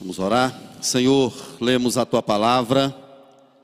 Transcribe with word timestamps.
Vamos 0.00 0.18
orar. 0.18 0.58
Senhor, 0.80 1.30
lemos 1.60 1.98
a 1.98 2.06
tua 2.06 2.22
palavra 2.22 2.96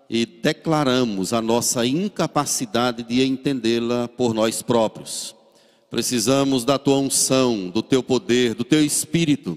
e 0.09 0.27
declaramos 0.27 1.33
a 1.33 1.41
nossa 1.41 1.87
incapacidade 1.87 3.03
de 3.03 3.25
entendê-la 3.25 4.07
por 4.07 4.35
nós 4.35 4.61
próprios. 4.61 5.35
Precisamos 5.89 6.63
da 6.63 6.79
tua 6.79 6.99
unção, 6.99 7.71
do 7.71 7.83
teu 7.83 8.03
poder, 8.03 8.55
do 8.55 8.65
teu 8.65 8.85
espírito. 8.85 9.57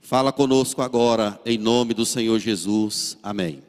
Fala 0.00 0.32
conosco 0.32 0.80
agora, 0.80 1.38
em 1.44 1.58
nome 1.58 1.92
do 1.92 2.06
Senhor 2.06 2.38
Jesus. 2.38 3.18
Amém. 3.22 3.62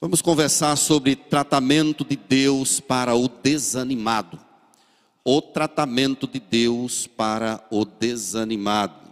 Vamos 0.00 0.22
conversar 0.22 0.76
sobre 0.76 1.16
tratamento 1.16 2.04
de 2.04 2.14
Deus 2.14 2.78
para 2.78 3.16
o 3.16 3.26
desanimado. 3.26 4.38
O 5.24 5.42
tratamento 5.42 6.28
de 6.28 6.38
Deus 6.38 7.08
para 7.08 7.66
o 7.68 7.84
desanimado. 7.84 9.07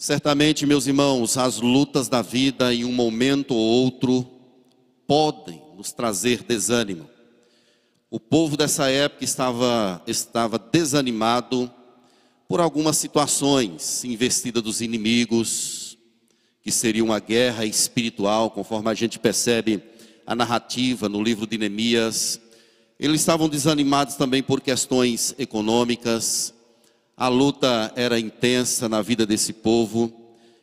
Certamente, 0.00 0.64
meus 0.64 0.86
irmãos, 0.86 1.36
as 1.36 1.58
lutas 1.58 2.08
da 2.08 2.22
vida 2.22 2.72
em 2.72 2.84
um 2.84 2.92
momento 2.92 3.52
ou 3.52 3.82
outro 3.82 4.24
podem 5.08 5.60
nos 5.76 5.90
trazer 5.90 6.44
desânimo. 6.44 7.10
O 8.08 8.20
povo 8.20 8.56
dessa 8.56 8.88
época 8.88 9.24
estava, 9.24 10.00
estava 10.06 10.56
desanimado 10.56 11.68
por 12.46 12.60
algumas 12.60 12.96
situações, 12.96 14.04
investida 14.04 14.62
dos 14.62 14.80
inimigos, 14.80 15.98
que 16.62 16.70
seria 16.70 17.02
uma 17.02 17.18
guerra 17.18 17.66
espiritual, 17.66 18.52
conforme 18.52 18.90
a 18.90 18.94
gente 18.94 19.18
percebe 19.18 19.82
a 20.24 20.32
narrativa 20.32 21.08
no 21.08 21.20
livro 21.20 21.44
de 21.44 21.58
Neemias. 21.58 22.40
Eles 23.00 23.20
estavam 23.20 23.48
desanimados 23.48 24.14
também 24.14 24.44
por 24.44 24.60
questões 24.60 25.34
econômicas, 25.40 26.54
a 27.18 27.26
luta 27.26 27.92
era 27.96 28.20
intensa 28.20 28.88
na 28.88 29.02
vida 29.02 29.26
desse 29.26 29.52
povo. 29.52 30.12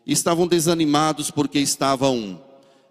Estavam 0.07 0.47
desanimados 0.47 1.29
porque 1.29 1.59
estavam 1.59 2.41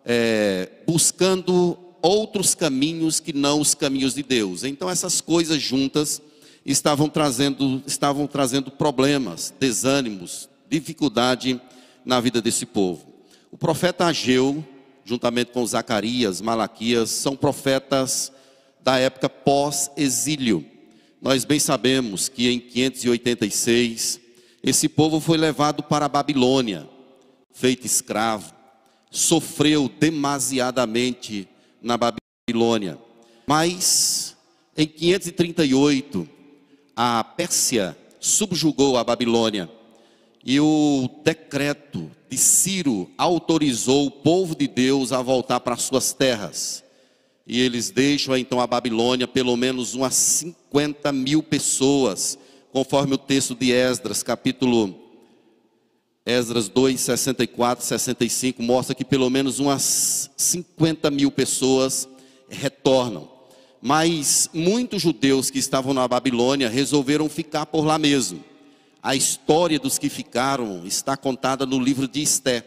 é, 0.05 0.69
buscando 0.86 1.78
outros 2.02 2.55
caminhos 2.55 3.20
que 3.20 3.33
não 3.33 3.62
os 3.62 3.74
caminhos 3.74 4.14
de 4.14 4.22
Deus. 4.22 4.64
Então 4.64 4.91
essas 4.91 5.22
coisas 5.22 5.62
juntas 5.62 6.20
estavam 6.66 7.08
trazendo, 7.08 7.83
estavam 7.86 8.27
trazendo 8.27 8.70
problemas, 8.70 9.55
desânimos, 9.58 10.46
dificuldade 10.69 11.58
na 12.05 12.20
vida 12.20 12.42
desse 12.42 12.67
povo. 12.67 13.06
O 13.50 13.56
profeta 13.56 14.05
Ageu, 14.05 14.62
juntamente 15.06 15.52
com 15.52 15.64
Zacarias, 15.64 16.42
Malaquias, 16.42 17.08
são 17.08 17.34
profetas 17.34 18.30
da 18.83 18.98
época 18.98 19.30
pós-exílio. 19.30 20.73
Nós 21.25 21.42
bem 21.47 21.58
sabemos 21.58 22.28
que 22.28 22.50
em 22.50 22.61
586 22.61 24.20
esse 24.62 24.91
povo 24.91 25.19
foi 25.19 25.39
levado 25.39 25.83
para 25.83 26.05
a 26.05 26.08
Babilônia, 26.08 26.86
feito 27.50 27.86
escravo, 27.86 28.53
sofreu 29.11 29.89
demasiadamente 29.89 31.48
na 31.80 31.97
Babilônia. 31.97 32.98
Mas 33.47 34.36
em 34.77 34.86
538 34.86 36.28
a 36.95 37.25
Pérsia 37.25 37.97
subjugou 38.20 38.98
a 38.98 39.02
Babilônia 39.02 39.70
e 40.45 40.61
o 40.61 41.08
decreto 41.25 42.11
de 42.28 42.36
Ciro 42.36 43.11
autorizou 43.17 44.08
o 44.08 44.11
povo 44.11 44.55
de 44.55 44.69
Deus 44.69 45.11
a 45.11 45.22
voltar 45.22 45.61
para 45.61 45.78
suas 45.78 46.12
terras. 46.12 46.84
E 47.47 47.61
eles 47.61 47.91
deixam 47.91 48.37
então 48.37 48.61
a 48.61 48.67
Babilônia 48.67 49.28
pelo 49.28 49.56
menos 49.56 49.95
umas 49.95 50.14
50 50.14 51.12
mil 51.12 51.42
pessoas, 51.42 52.39
conforme 52.73 53.14
o 53.14 53.19
texto 53.19 53.55
de 53.55 53.70
Esdras, 53.70 54.23
capítulo 54.23 54.95
Esdras 56.25 56.70
2, 56.70 56.98
64, 56.98 57.84
65, 57.84 58.62
mostra 58.62 58.95
que 58.95 59.05
pelo 59.05 59.28
menos 59.28 59.59
umas 59.59 60.31
50 60.39 61.11
mil 61.11 61.31
pessoas 61.31 62.09
retornam. 62.48 63.28
Mas 63.83 64.48
muitos 64.55 65.02
judeus 65.02 65.51
que 65.51 65.58
estavam 65.58 65.92
na 65.92 66.08
Babilônia 66.08 66.70
resolveram 66.70 67.29
ficar 67.29 67.67
por 67.67 67.85
lá 67.85 67.98
mesmo. 67.98 68.42
A 69.02 69.14
história 69.14 69.79
dos 69.79 69.98
que 69.98 70.08
ficaram 70.08 70.86
está 70.86 71.14
contada 71.14 71.67
no 71.67 71.79
livro 71.79 72.08
de 72.08 72.23
Esté. 72.23 72.64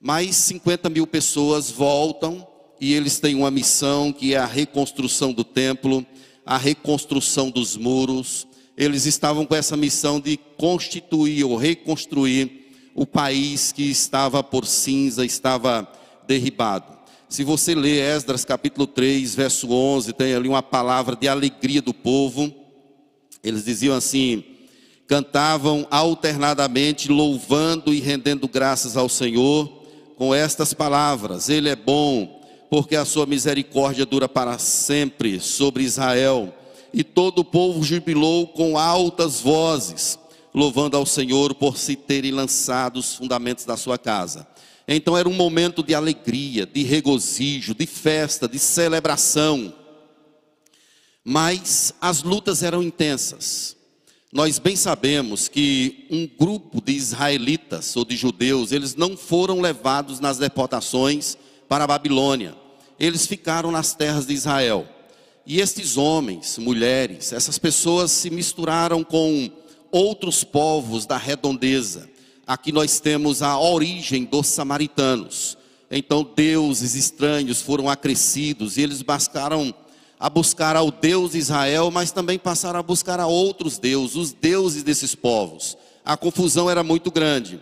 Mais 0.00 0.34
50 0.34 0.90
mil 0.90 1.06
pessoas 1.06 1.70
voltam 1.70 2.49
e 2.80 2.94
eles 2.94 3.20
têm 3.20 3.34
uma 3.34 3.50
missão 3.50 4.12
que 4.12 4.34
é 4.34 4.38
a 4.38 4.46
reconstrução 4.46 5.32
do 5.32 5.44
templo, 5.44 6.04
a 6.46 6.56
reconstrução 6.56 7.50
dos 7.50 7.76
muros. 7.76 8.46
Eles 8.76 9.04
estavam 9.04 9.44
com 9.44 9.54
essa 9.54 9.76
missão 9.76 10.18
de 10.18 10.38
constituir 10.56 11.44
ou 11.44 11.56
reconstruir 11.56 12.60
o 12.94 13.06
país 13.06 13.70
que 13.70 13.82
estava 13.82 14.42
por 14.42 14.66
cinza, 14.66 15.24
estava 15.24 15.86
derribado. 16.26 16.98
Se 17.28 17.44
você 17.44 17.74
ler 17.74 18.00
Esdras 18.00 18.44
capítulo 18.44 18.86
3, 18.86 19.34
verso 19.34 19.70
11, 19.70 20.12
tem 20.14 20.34
ali 20.34 20.48
uma 20.48 20.62
palavra 20.62 21.14
de 21.14 21.28
alegria 21.28 21.82
do 21.82 21.92
povo. 21.92 22.52
Eles 23.44 23.64
diziam 23.64 23.94
assim: 23.94 24.42
cantavam 25.06 25.86
alternadamente, 25.90 27.10
louvando 27.10 27.92
e 27.92 28.00
rendendo 28.00 28.48
graças 28.48 28.96
ao 28.96 29.08
Senhor, 29.08 29.68
com 30.16 30.34
estas 30.34 30.74
palavras: 30.74 31.48
Ele 31.48 31.68
é 31.68 31.76
bom, 31.76 32.39
porque 32.70 32.94
a 32.94 33.04
sua 33.04 33.26
misericórdia 33.26 34.06
dura 34.06 34.28
para 34.28 34.56
sempre 34.56 35.40
sobre 35.40 35.82
Israel. 35.82 36.54
E 36.94 37.02
todo 37.02 37.40
o 37.40 37.44
povo 37.44 37.82
jubilou 37.82 38.46
com 38.46 38.78
altas 38.78 39.40
vozes, 39.40 40.16
louvando 40.54 40.96
ao 40.96 41.04
Senhor 41.04 41.52
por 41.54 41.76
se 41.76 41.96
terem 41.96 42.30
lançado 42.30 42.98
os 42.98 43.16
fundamentos 43.16 43.64
da 43.64 43.76
sua 43.76 43.98
casa. 43.98 44.46
Então 44.86 45.18
era 45.18 45.28
um 45.28 45.34
momento 45.34 45.82
de 45.82 45.94
alegria, 45.94 46.64
de 46.64 46.84
regozijo, 46.84 47.74
de 47.74 47.86
festa, 47.86 48.48
de 48.48 48.58
celebração. 48.58 49.74
Mas 51.24 51.92
as 52.00 52.22
lutas 52.22 52.62
eram 52.62 52.82
intensas. 52.82 53.76
Nós 54.32 54.60
bem 54.60 54.76
sabemos 54.76 55.48
que 55.48 56.06
um 56.08 56.28
grupo 56.38 56.80
de 56.80 56.92
israelitas 56.92 57.96
ou 57.96 58.04
de 58.04 58.16
judeus, 58.16 58.70
eles 58.70 58.94
não 58.94 59.16
foram 59.16 59.60
levados 59.60 60.20
nas 60.20 60.38
deportações 60.38 61.36
para 61.70 61.84
a 61.84 61.86
Babilônia. 61.86 62.56
Eles 62.98 63.26
ficaram 63.26 63.70
nas 63.70 63.94
terras 63.94 64.26
de 64.26 64.34
Israel. 64.34 64.88
E 65.46 65.60
estes 65.60 65.96
homens, 65.96 66.58
mulheres, 66.58 67.32
essas 67.32 67.58
pessoas 67.58 68.10
se 68.10 68.28
misturaram 68.28 69.04
com 69.04 69.48
outros 69.92 70.42
povos 70.42 71.06
da 71.06 71.16
redondeza. 71.16 72.10
Aqui 72.44 72.72
nós 72.72 72.98
temos 72.98 73.40
a 73.40 73.56
origem 73.56 74.24
dos 74.24 74.48
samaritanos. 74.48 75.56
Então 75.88 76.28
deuses 76.34 76.96
estranhos 76.96 77.62
foram 77.62 77.88
acrescidos 77.88 78.76
e 78.76 78.82
eles 78.82 79.00
buscaram 79.00 79.72
a 80.18 80.28
buscar 80.28 80.74
ao 80.74 80.90
Deus 80.90 81.32
de 81.32 81.38
Israel, 81.38 81.88
mas 81.92 82.10
também 82.10 82.36
passaram 82.36 82.80
a 82.80 82.82
buscar 82.82 83.20
a 83.20 83.28
outros 83.28 83.78
deuses, 83.78 84.16
os 84.16 84.32
deuses 84.32 84.82
desses 84.82 85.14
povos. 85.14 85.78
A 86.04 86.16
confusão 86.16 86.68
era 86.68 86.82
muito 86.82 87.12
grande 87.12 87.60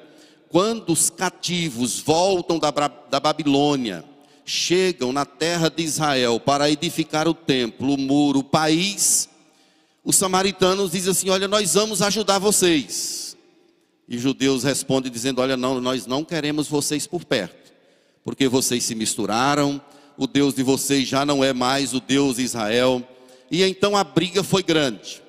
quando 0.49 0.91
os 0.91 1.11
cativos 1.11 2.01
voltam 2.01 2.59
da, 2.59 2.71
da 3.11 3.21
Babilônia, 3.21 4.05
chegam 4.45 5.13
na 5.13 5.27
terra 5.27 5.69
de 5.69 5.83
Israel 5.83 6.41
para 6.41 6.71
edificar 6.71 7.29
o 7.29 7.35
templo, 7.35 7.95
o 7.95 7.99
muro, 7.99 8.41
o 8.41 8.45
país, 8.45 9.29
os 10.03 10.17
samaritanos 10.17 10.93
dizem 10.93 11.11
assim: 11.11 11.29
Olha, 11.29 11.47
nós 11.47 11.75
vamos 11.75 12.01
ajudar 12.01 12.39
vocês. 12.39 13.37
E 14.09 14.17
judeus 14.17 14.65
respondem 14.65 15.13
dizendo: 15.13 15.43
Olha, 15.43 15.57
não, 15.57 15.81
nós 15.81 16.07
não 16.07 16.25
queremos 16.25 16.67
vocês 16.67 17.07
por 17.07 17.25
perto, 17.25 17.73
porque 18.25 18.49
vocês 18.49 18.85
se 18.85 18.95
misturaram, 18.95 19.81
o 20.17 20.27
Deus 20.27 20.55
de 20.55 20.63
vocês 20.63 21.07
já 21.07 21.27
não 21.27 21.45
é 21.45 21.53
mais 21.53 21.93
o 21.93 22.01
Deus 22.01 22.37
de 22.37 22.43
Israel. 22.43 23.07
E 23.51 23.63
então 23.63 23.97
a 23.97 24.03
briga 24.03 24.43
foi 24.43 24.63
grande. 24.63 25.23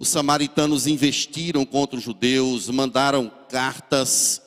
Os 0.00 0.08
samaritanos 0.08 0.86
investiram 0.86 1.66
contra 1.66 1.98
os 1.98 2.02
judeus, 2.02 2.70
mandaram 2.70 3.30
cartas 3.50 4.40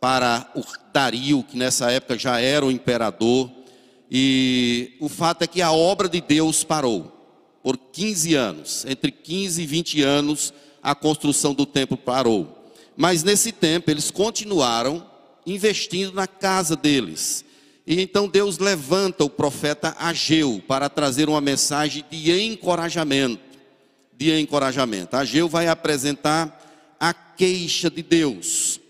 para 0.00 0.50
o 0.52 0.64
Dario, 0.92 1.44
que 1.44 1.56
nessa 1.56 1.92
época 1.92 2.18
já 2.18 2.40
era 2.40 2.66
o 2.66 2.72
imperador. 2.72 3.48
E 4.10 4.96
o 4.98 5.08
fato 5.08 5.42
é 5.42 5.46
que 5.46 5.62
a 5.62 5.70
obra 5.70 6.08
de 6.08 6.20
Deus 6.20 6.64
parou 6.64 7.12
por 7.62 7.76
15 7.76 8.34
anos. 8.34 8.84
Entre 8.84 9.12
15 9.12 9.62
e 9.62 9.66
20 9.66 10.02
anos, 10.02 10.52
a 10.82 10.92
construção 10.92 11.54
do 11.54 11.64
templo 11.64 11.96
parou. 11.96 12.72
Mas 12.96 13.22
nesse 13.22 13.52
tempo, 13.52 13.88
eles 13.92 14.10
continuaram 14.10 15.08
investindo 15.46 16.14
na 16.14 16.26
casa 16.26 16.74
deles. 16.74 17.44
E 17.86 18.02
então 18.02 18.26
Deus 18.26 18.58
levanta 18.58 19.22
o 19.22 19.30
profeta 19.30 19.94
Ageu 20.00 20.60
para 20.66 20.88
trazer 20.88 21.28
uma 21.28 21.40
mensagem 21.40 22.04
de 22.10 22.32
encorajamento 22.42 23.45
de 24.16 24.38
encorajamento. 24.40 25.16
Ageu 25.16 25.48
vai 25.48 25.68
apresentar 25.68 26.96
a 26.98 27.12
queixa 27.12 27.90
de 27.90 28.02
Deus. 28.02 28.80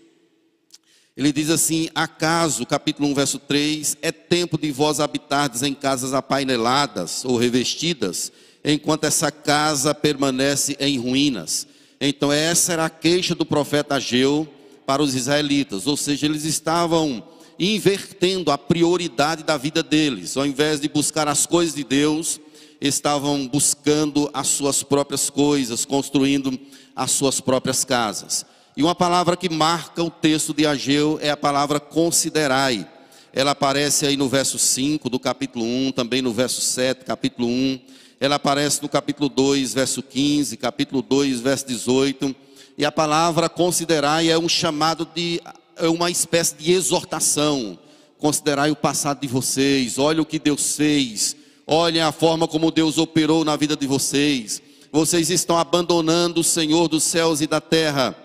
Ele 1.15 1.31
diz 1.31 1.49
assim: 1.49 1.89
Acaso, 1.95 2.65
capítulo 2.65 3.09
1, 3.09 3.13
verso 3.15 3.39
3, 3.39 3.97
é 4.01 4.11
tempo 4.11 4.57
de 4.57 4.71
vós 4.71 4.99
habitardes 4.99 5.63
em 5.63 5.73
casas 5.73 6.13
apaineladas 6.13 7.25
ou 7.25 7.37
revestidas, 7.37 8.31
enquanto 8.63 9.05
essa 9.05 9.31
casa 9.31 9.95
permanece 9.95 10.77
em 10.79 10.99
ruínas. 10.99 11.67
Então, 11.99 12.31
essa 12.31 12.73
era 12.73 12.85
a 12.85 12.89
queixa 12.89 13.33
do 13.33 13.45
profeta 13.45 13.95
Ageu 13.95 14.47
para 14.85 15.01
os 15.01 15.15
israelitas, 15.15 15.87
ou 15.87 15.97
seja, 15.97 16.27
eles 16.27 16.45
estavam 16.45 17.23
invertendo 17.59 18.51
a 18.51 18.57
prioridade 18.57 19.43
da 19.43 19.57
vida 19.57 19.81
deles, 19.81 20.37
ao 20.37 20.45
invés 20.45 20.79
de 20.79 20.87
buscar 20.87 21.27
as 21.27 21.47
coisas 21.47 21.73
de 21.73 21.83
Deus, 21.83 22.39
estavam 22.79 23.47
buscando 23.47 24.29
as 24.33 24.47
suas 24.47 24.83
próprias 24.83 25.29
coisas, 25.29 25.85
construindo 25.85 26.57
as 26.95 27.11
suas 27.11 27.39
próprias 27.39 27.83
casas. 27.83 28.45
E 28.75 28.83
uma 28.83 28.93
palavra 28.93 29.35
que 29.35 29.49
marca 29.49 30.03
o 30.03 30.09
texto 30.09 30.53
de 30.53 30.65
Ageu 30.65 31.17
é 31.21 31.29
a 31.29 31.37
palavra 31.37 31.79
considerai. 31.79 32.87
Ela 33.33 33.51
aparece 33.51 34.05
aí 34.05 34.17
no 34.17 34.27
verso 34.27 34.59
5 34.59 35.09
do 35.09 35.19
capítulo 35.19 35.65
1, 35.65 35.91
também 35.91 36.21
no 36.21 36.31
verso 36.31 36.61
7, 36.61 37.05
capítulo 37.05 37.47
1. 37.47 37.79
Ela 38.19 38.35
aparece 38.35 38.81
no 38.81 38.89
capítulo 38.89 39.29
2, 39.29 39.73
verso 39.73 40.01
15, 40.01 40.57
capítulo 40.57 41.01
2, 41.01 41.39
verso 41.39 41.67
18. 41.67 42.35
E 42.77 42.85
a 42.85 42.91
palavra 42.91 43.47
considerai 43.47 44.29
é 44.29 44.37
um 44.37 44.49
chamado 44.49 45.07
de 45.15 45.41
é 45.75 45.87
uma 45.87 46.09
espécie 46.09 46.55
de 46.55 46.71
exortação. 46.71 47.77
Considerai 48.17 48.71
o 48.71 48.75
passado 48.75 49.21
de 49.21 49.27
vocês, 49.27 49.99
olha 49.99 50.21
o 50.21 50.25
que 50.25 50.39
Deus 50.39 50.75
fez, 50.75 51.35
olhem 51.67 52.01
a 52.01 52.13
forma 52.13 52.47
como 52.47 52.71
Deus 52.71 52.97
operou 52.97 53.43
na 53.43 53.57
vida 53.57 53.75
de 53.75 53.85
vocês. 53.85 54.61
Vocês 54.89 55.29
estão 55.29 55.57
abandonando 55.57 56.39
o 56.39 56.43
Senhor 56.43 56.87
dos 56.87 57.03
céus 57.03 57.41
e 57.41 57.47
da 57.47 57.59
terra 57.59 58.15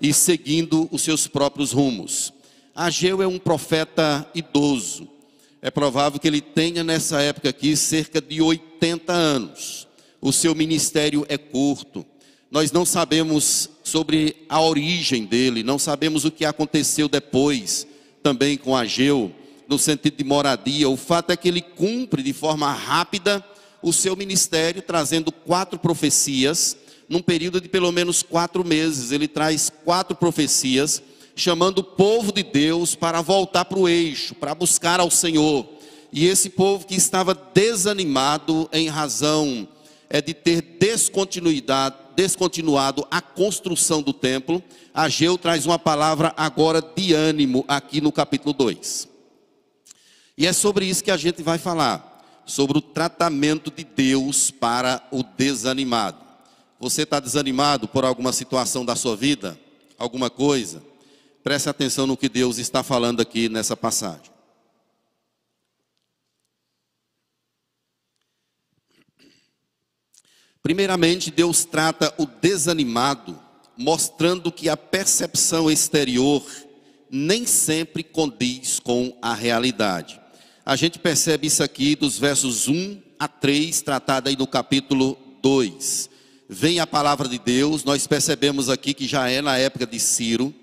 e 0.00 0.12
seguindo 0.12 0.88
os 0.90 1.02
seus 1.02 1.28
próprios 1.28 1.70
rumos. 1.70 2.32
Ageu 2.74 3.22
é 3.22 3.26
um 3.26 3.38
profeta 3.38 4.28
idoso. 4.34 5.08
É 5.62 5.70
provável 5.70 6.18
que 6.18 6.26
ele 6.26 6.40
tenha 6.40 6.82
nessa 6.84 7.20
época 7.20 7.48
aqui 7.48 7.76
cerca 7.76 8.20
de 8.20 8.42
80 8.42 9.12
anos. 9.12 9.86
O 10.20 10.32
seu 10.32 10.54
ministério 10.54 11.24
é 11.28 11.38
curto. 11.38 12.04
Nós 12.50 12.72
não 12.72 12.84
sabemos 12.84 13.68
sobre 13.84 14.36
a 14.48 14.60
origem 14.60 15.24
dele, 15.24 15.62
não 15.62 15.78
sabemos 15.78 16.24
o 16.24 16.30
que 16.30 16.44
aconteceu 16.44 17.08
depois, 17.08 17.86
também 18.22 18.56
com 18.56 18.74
Ageu, 18.74 19.32
no 19.68 19.78
sentido 19.78 20.16
de 20.16 20.24
moradia. 20.24 20.88
O 20.88 20.96
fato 20.96 21.30
é 21.30 21.36
que 21.36 21.46
ele 21.46 21.60
cumpre 21.60 22.22
de 22.22 22.32
forma 22.32 22.72
rápida 22.72 23.44
o 23.82 23.92
seu 23.92 24.16
ministério, 24.16 24.82
trazendo 24.82 25.30
quatro 25.30 25.78
profecias, 25.78 26.76
num 27.08 27.20
período 27.20 27.60
de 27.60 27.68
pelo 27.68 27.92
menos 27.92 28.22
quatro 28.22 28.64
meses. 28.64 29.12
Ele 29.12 29.28
traz 29.28 29.70
quatro 29.84 30.16
profecias, 30.16 31.02
chamando 31.36 31.78
o 31.78 31.84
povo 31.84 32.32
de 32.32 32.42
Deus 32.42 32.94
para 32.94 33.20
voltar 33.20 33.66
para 33.66 33.78
o 33.78 33.88
eixo, 33.88 34.34
para 34.34 34.54
buscar 34.54 34.98
ao 34.98 35.10
Senhor. 35.10 35.68
E 36.10 36.26
esse 36.26 36.48
povo 36.48 36.86
que 36.86 36.94
estava 36.94 37.34
desanimado 37.54 38.68
em 38.72 38.88
razão 38.88 39.68
é 40.08 40.22
de 40.22 40.32
ter 40.32 40.62
descontinuidade, 40.80 41.96
descontinuado 42.16 43.06
a 43.10 43.20
construção 43.20 44.02
do 44.02 44.12
templo, 44.12 44.62
Ageu 44.92 45.38
traz 45.38 45.66
uma 45.66 45.78
palavra 45.78 46.32
agora 46.36 46.82
de 46.82 47.12
ânimo 47.12 47.64
aqui 47.68 48.00
no 48.00 48.10
capítulo 48.10 48.52
2. 48.54 49.17
E 50.38 50.46
é 50.46 50.52
sobre 50.52 50.86
isso 50.86 51.02
que 51.02 51.10
a 51.10 51.16
gente 51.16 51.42
vai 51.42 51.58
falar, 51.58 52.22
sobre 52.46 52.78
o 52.78 52.80
tratamento 52.80 53.72
de 53.72 53.82
Deus 53.82 54.52
para 54.52 55.04
o 55.10 55.24
desanimado. 55.24 56.24
Você 56.78 57.02
está 57.02 57.18
desanimado 57.18 57.88
por 57.88 58.04
alguma 58.04 58.32
situação 58.32 58.84
da 58.84 58.94
sua 58.94 59.16
vida? 59.16 59.58
Alguma 59.98 60.30
coisa? 60.30 60.80
Preste 61.42 61.68
atenção 61.68 62.06
no 62.06 62.16
que 62.16 62.28
Deus 62.28 62.58
está 62.58 62.84
falando 62.84 63.20
aqui 63.20 63.48
nessa 63.48 63.76
passagem. 63.76 64.30
Primeiramente, 70.62 71.32
Deus 71.32 71.64
trata 71.64 72.14
o 72.16 72.26
desanimado, 72.26 73.36
mostrando 73.76 74.52
que 74.52 74.68
a 74.68 74.76
percepção 74.76 75.68
exterior 75.68 76.46
nem 77.10 77.44
sempre 77.44 78.04
condiz 78.04 78.78
com 78.78 79.18
a 79.20 79.34
realidade. 79.34 80.27
A 80.68 80.76
gente 80.76 80.98
percebe 80.98 81.46
isso 81.46 81.62
aqui 81.62 81.96
dos 81.96 82.18
versos 82.18 82.68
1 82.68 83.00
a 83.18 83.26
3, 83.26 83.80
tratado 83.80 84.28
aí 84.28 84.36
no 84.36 84.46
capítulo 84.46 85.16
2. 85.40 86.10
Vem 86.46 86.78
a 86.78 86.86
palavra 86.86 87.26
de 87.26 87.38
Deus, 87.38 87.84
nós 87.84 88.06
percebemos 88.06 88.68
aqui 88.68 88.92
que 88.92 89.08
já 89.08 89.30
é 89.30 89.40
na 89.40 89.56
época 89.56 89.86
de 89.86 89.98
Ciro, 89.98 90.54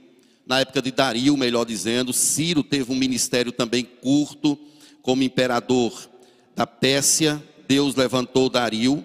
na 0.46 0.60
época 0.60 0.80
de 0.80 0.92
Dario, 0.92 1.36
melhor 1.36 1.66
dizendo. 1.66 2.14
Ciro 2.14 2.62
teve 2.62 2.92
um 2.92 2.96
ministério 2.96 3.52
também 3.52 3.84
curto, 3.84 4.56
como 5.02 5.24
imperador 5.24 6.08
da 6.56 6.68
Pérsia. 6.68 7.44
Deus 7.68 7.96
levantou 7.96 8.48
Dario 8.48 9.04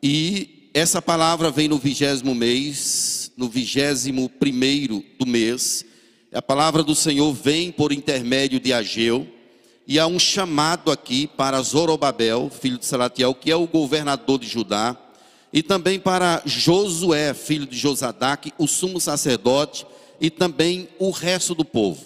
e 0.00 0.70
essa 0.72 1.02
palavra 1.02 1.50
vem 1.50 1.66
no 1.66 1.78
vigésimo 1.78 2.32
mês, 2.32 3.32
no 3.36 3.48
vigésimo 3.48 4.28
primeiro 4.28 5.04
do 5.18 5.26
mês. 5.26 5.84
A 6.32 6.40
palavra 6.40 6.84
do 6.84 6.94
Senhor 6.94 7.32
vem 7.32 7.72
por 7.72 7.90
intermédio 7.90 8.60
de 8.60 8.72
Ageu. 8.72 9.36
E 9.88 9.98
há 9.98 10.06
um 10.06 10.18
chamado 10.18 10.92
aqui 10.92 11.26
para 11.26 11.62
Zorobabel, 11.62 12.50
filho 12.50 12.76
de 12.76 12.84
Salatiel, 12.84 13.34
que 13.34 13.50
é 13.50 13.56
o 13.56 13.66
governador 13.66 14.38
de 14.38 14.46
Judá. 14.46 14.94
E 15.50 15.62
também 15.62 15.98
para 15.98 16.42
Josué, 16.44 17.32
filho 17.32 17.66
de 17.66 17.78
Josadaque, 17.78 18.52
o 18.58 18.66
sumo 18.66 19.00
sacerdote. 19.00 19.86
E 20.20 20.28
também 20.28 20.90
o 20.98 21.10
resto 21.10 21.54
do 21.54 21.64
povo. 21.64 22.04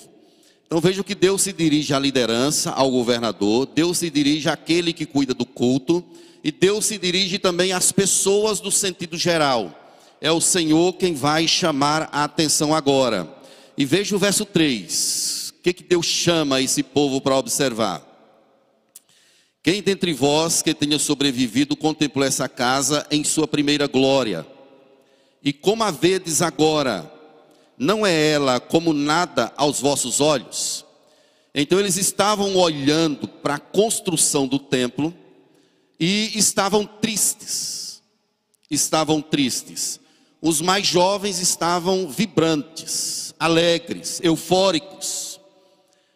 Então 0.65 0.81
veja 0.81 1.03
que 1.03 1.15
Deus 1.15 1.43
se 1.43 1.53
dirige 1.53 1.93
à 1.93 1.99
liderança, 1.99 2.71
ao 2.71 2.89
governador. 2.89 3.67
Deus 3.67 3.99
se 3.99 4.09
dirige 4.09 4.49
àquele 4.49 4.93
que 4.93 5.05
cuida 5.05 5.35
do 5.35 5.45
culto 5.45 6.05
e 6.45 6.53
Deus 6.53 6.87
se 6.87 6.99
dirige 6.99 7.39
também 7.39 7.73
às 7.73 7.91
pessoas 7.91 8.61
do 8.61 8.71
sentido 8.71 9.17
geral. 9.17 9.77
É 10.21 10.31
o 10.31 10.41
Senhor 10.41 10.93
quem 10.93 11.15
vai 11.15 11.49
chamar 11.49 12.09
a 12.13 12.23
atenção 12.23 12.73
agora. 12.73 13.29
E 13.77 13.85
veja 13.85 14.15
o 14.15 14.19
verso 14.21 14.45
3. 14.45 15.42
Que, 15.63 15.73
que 15.73 15.85
Deus 15.85 16.07
chama 16.07 16.61
esse 16.61 16.83
povo 16.83 17.21
para 17.21 17.37
observar? 17.37 18.09
Quem 19.63 19.81
dentre 19.81 20.13
vós 20.13 20.61
que 20.61 20.75
tenha 20.75 20.99
sobrevivido 20.99 21.77
contemplou 21.77 22.27
essa 22.27 22.49
casa 22.49 23.07
em 23.11 23.23
sua 23.23 23.47
primeira 23.47 23.87
glória? 23.87 24.45
E 25.43 25.53
como 25.53 25.85
a 25.85 25.91
vedes 25.91 26.43
agora, 26.43 27.11
não 27.79 28.05
é 28.05 28.31
ela 28.31 28.59
como 28.59 28.93
nada 28.93 29.53
aos 29.57 29.81
vossos 29.81 30.21
olhos? 30.21 30.85
Então 31.55 31.79
eles 31.79 31.97
estavam 31.97 32.57
olhando 32.57 33.29
para 33.29 33.55
a 33.55 33.61
construção 33.61 34.49
do 34.49 34.59
templo 34.59 35.15
e 36.01 36.37
estavam 36.37 36.85
tristes. 36.85 38.03
Estavam 38.69 39.21
tristes. 39.21 40.01
Os 40.41 40.61
mais 40.61 40.87
jovens 40.87 41.39
estavam 41.39 42.09
vibrantes, 42.09 43.33
alegres, 43.39 44.19
eufóricos. 44.25 45.32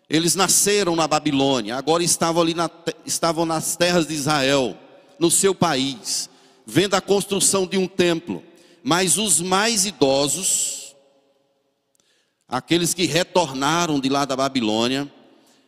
Eles 0.08 0.36
nasceram 0.36 0.94
na 0.94 1.08
Babilônia, 1.08 1.76
agora 1.76 2.02
estavam 2.02 2.42
ali 2.42 2.54
na, 2.54 2.70
estavam 3.04 3.44
nas 3.44 3.76
terras 3.76 4.06
de 4.06 4.14
Israel, 4.14 4.78
no 5.18 5.30
seu 5.30 5.54
país, 5.54 6.30
vendo 6.64 6.94
a 6.94 7.00
construção 7.00 7.66
de 7.66 7.76
um 7.76 7.88
templo. 7.88 8.42
Mas 8.84 9.18
os 9.18 9.40
mais 9.40 9.84
idosos, 9.84 10.94
aqueles 12.48 12.94
que 12.94 13.04
retornaram 13.04 13.98
de 13.98 14.08
lá 14.08 14.24
da 14.24 14.36
Babilônia, 14.36 15.12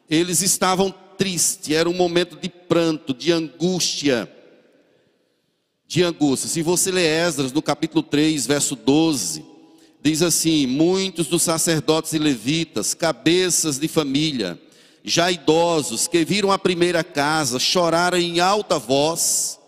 eles 0.09 0.41
estavam 0.41 0.95
triste, 1.17 1.75
era 1.75 1.91
um 1.91 1.95
momento 1.95 2.37
de 2.37 2.49
pranto, 2.49 3.13
de 3.13 3.33
angústia. 3.33 4.33
De 5.85 6.05
angústia. 6.05 6.49
Se 6.49 6.63
você 6.63 6.93
ler 6.93 7.09
Esdras 7.27 7.53
no 7.53 7.61
capítulo 7.61 8.05
3, 8.05 8.47
verso 8.47 8.77
12, 8.77 9.45
diz 10.03 10.23
assim: 10.23 10.67
Muitos 10.67 11.27
dos 11.27 11.43
sacerdotes 11.43 12.13
e 12.13 12.19
levitas, 12.19 12.95
cabeças 12.95 13.79
de 13.79 13.89
família, 13.89 14.61
já 15.05 15.31
idosos, 15.31 16.07
que 16.07 16.25
viram 16.25 16.53
a 16.53 16.59
primeira 16.59 17.03
casa, 17.03 17.59
choraram 17.59 18.19
em 18.19 18.41
alta 18.41 18.79
voz, 18.79 19.59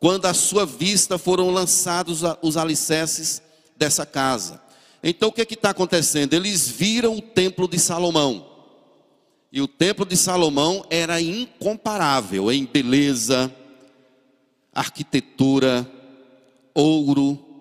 quando 0.00 0.26
à 0.26 0.34
sua 0.34 0.66
vista 0.66 1.18
foram 1.18 1.50
lançados 1.50 2.22
os 2.42 2.56
alicerces 2.56 3.42
dessa 3.76 4.04
casa. 4.04 4.60
Então 5.02 5.28
o 5.28 5.32
que 5.32 5.40
é 5.40 5.44
está 5.48 5.70
acontecendo? 5.70 6.34
Eles 6.34 6.68
viram 6.68 7.16
o 7.16 7.22
templo 7.22 7.66
de 7.66 7.78
Salomão. 7.78 8.50
E 9.50 9.60
o 9.60 9.68
templo 9.68 10.06
de 10.06 10.16
Salomão 10.16 10.84
era 10.88 11.20
incomparável 11.20 12.50
em 12.50 12.64
beleza, 12.64 13.54
arquitetura, 14.72 15.86
ouro, 16.74 17.51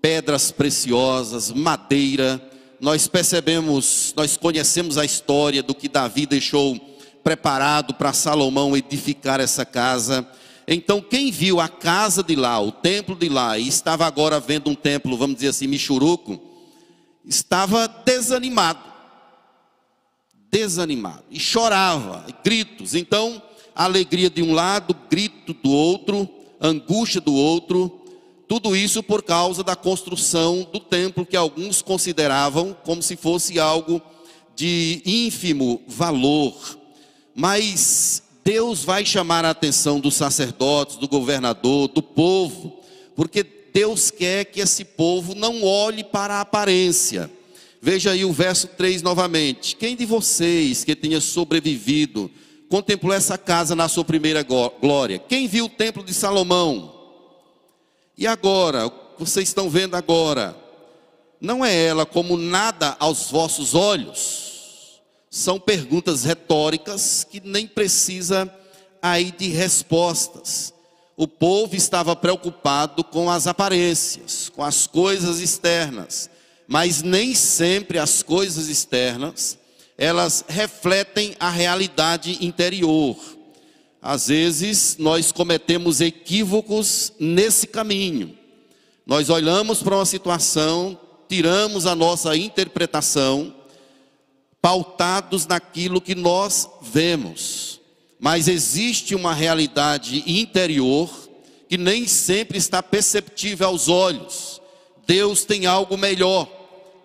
pedras 0.00 0.50
preciosas, 0.50 1.50
madeira. 1.50 2.40
Nós 2.80 3.08
percebemos, 3.08 4.12
nós 4.16 4.36
conhecemos 4.36 4.98
a 4.98 5.04
história 5.04 5.62
do 5.62 5.74
que 5.74 5.88
Davi 5.88 6.26
deixou 6.26 6.78
preparado 7.24 7.94
para 7.94 8.12
Salomão 8.12 8.76
edificar 8.76 9.40
essa 9.40 9.64
casa. 9.64 10.26
Então, 10.66 11.00
quem 11.00 11.30
viu 11.30 11.60
a 11.60 11.68
casa 11.68 12.22
de 12.22 12.36
lá, 12.36 12.60
o 12.60 12.70
templo 12.70 13.16
de 13.16 13.28
lá, 13.28 13.58
e 13.58 13.66
estava 13.66 14.06
agora 14.06 14.38
vendo 14.38 14.70
um 14.70 14.74
templo, 14.74 15.16
vamos 15.16 15.36
dizer 15.36 15.48
assim, 15.48 15.66
michuruco, 15.66 16.40
estava 17.24 17.88
desanimado 17.88 18.88
desanimado 20.50 21.24
e 21.30 21.38
chorava, 21.38 22.24
gritos. 22.44 22.94
Então, 22.94 23.42
alegria 23.74 24.30
de 24.30 24.42
um 24.42 24.52
lado, 24.52 24.94
grito 25.10 25.52
do 25.54 25.70
outro, 25.70 26.28
angústia 26.60 27.20
do 27.20 27.34
outro, 27.34 27.97
Tudo 28.48 28.74
isso 28.74 29.02
por 29.02 29.22
causa 29.22 29.62
da 29.62 29.76
construção 29.76 30.66
do 30.72 30.80
templo 30.80 31.26
que 31.26 31.36
alguns 31.36 31.82
consideravam 31.82 32.74
como 32.82 33.02
se 33.02 33.14
fosse 33.14 33.60
algo 33.60 34.00
de 34.56 35.02
ínfimo 35.04 35.82
valor. 35.86 36.56
Mas 37.34 38.22
Deus 38.42 38.82
vai 38.82 39.04
chamar 39.04 39.44
a 39.44 39.50
atenção 39.50 40.00
dos 40.00 40.14
sacerdotes, 40.14 40.96
do 40.96 41.06
governador, 41.06 41.88
do 41.88 42.02
povo, 42.02 42.80
porque 43.14 43.44
Deus 43.74 44.10
quer 44.10 44.46
que 44.46 44.60
esse 44.60 44.82
povo 44.82 45.34
não 45.34 45.62
olhe 45.62 46.02
para 46.02 46.36
a 46.36 46.40
aparência. 46.40 47.30
Veja 47.82 48.12
aí 48.12 48.24
o 48.24 48.32
verso 48.32 48.66
3 48.68 49.02
novamente. 49.02 49.76
Quem 49.76 49.94
de 49.94 50.06
vocês 50.06 50.84
que 50.84 50.96
tenha 50.96 51.20
sobrevivido 51.20 52.30
contemplou 52.70 53.12
essa 53.12 53.36
casa 53.36 53.76
na 53.76 53.88
sua 53.88 54.04
primeira 54.04 54.42
glória? 54.42 55.18
Quem 55.18 55.46
viu 55.46 55.66
o 55.66 55.68
templo 55.68 56.02
de 56.02 56.14
Salomão? 56.14 56.97
E 58.18 58.26
agora, 58.26 58.90
vocês 59.16 59.48
estão 59.48 59.70
vendo 59.70 59.94
agora, 59.94 60.56
não 61.40 61.64
é 61.64 61.72
ela 61.72 62.04
como 62.04 62.36
nada 62.36 62.96
aos 62.98 63.30
vossos 63.30 63.76
olhos? 63.76 65.00
São 65.30 65.60
perguntas 65.60 66.24
retóricas 66.24 67.22
que 67.22 67.38
nem 67.38 67.64
precisa 67.64 68.52
aí 69.00 69.30
de 69.30 69.50
respostas. 69.50 70.74
O 71.16 71.28
povo 71.28 71.76
estava 71.76 72.16
preocupado 72.16 73.04
com 73.04 73.30
as 73.30 73.46
aparências, 73.46 74.48
com 74.48 74.64
as 74.64 74.88
coisas 74.88 75.38
externas, 75.38 76.28
mas 76.66 77.02
nem 77.02 77.36
sempre 77.36 78.00
as 78.00 78.20
coisas 78.20 78.66
externas 78.66 79.56
elas 79.96 80.44
refletem 80.48 81.36
a 81.38 81.50
realidade 81.50 82.44
interior. 82.44 83.16
Às 84.00 84.28
vezes 84.28 84.96
nós 84.98 85.32
cometemos 85.32 86.00
equívocos 86.00 87.12
nesse 87.18 87.66
caminho. 87.66 88.36
Nós 89.04 89.28
olhamos 89.28 89.82
para 89.82 89.96
uma 89.96 90.06
situação, 90.06 90.98
tiramos 91.28 91.84
a 91.84 91.94
nossa 91.94 92.36
interpretação, 92.36 93.54
pautados 94.62 95.46
naquilo 95.46 96.00
que 96.00 96.14
nós 96.14 96.68
vemos. 96.80 97.80
Mas 98.20 98.46
existe 98.48 99.14
uma 99.14 99.34
realidade 99.34 100.22
interior 100.26 101.10
que 101.68 101.76
nem 101.76 102.06
sempre 102.06 102.56
está 102.56 102.82
perceptível 102.82 103.68
aos 103.68 103.88
olhos. 103.88 104.60
Deus 105.06 105.44
tem 105.44 105.66
algo 105.66 105.96
melhor. 105.96 106.48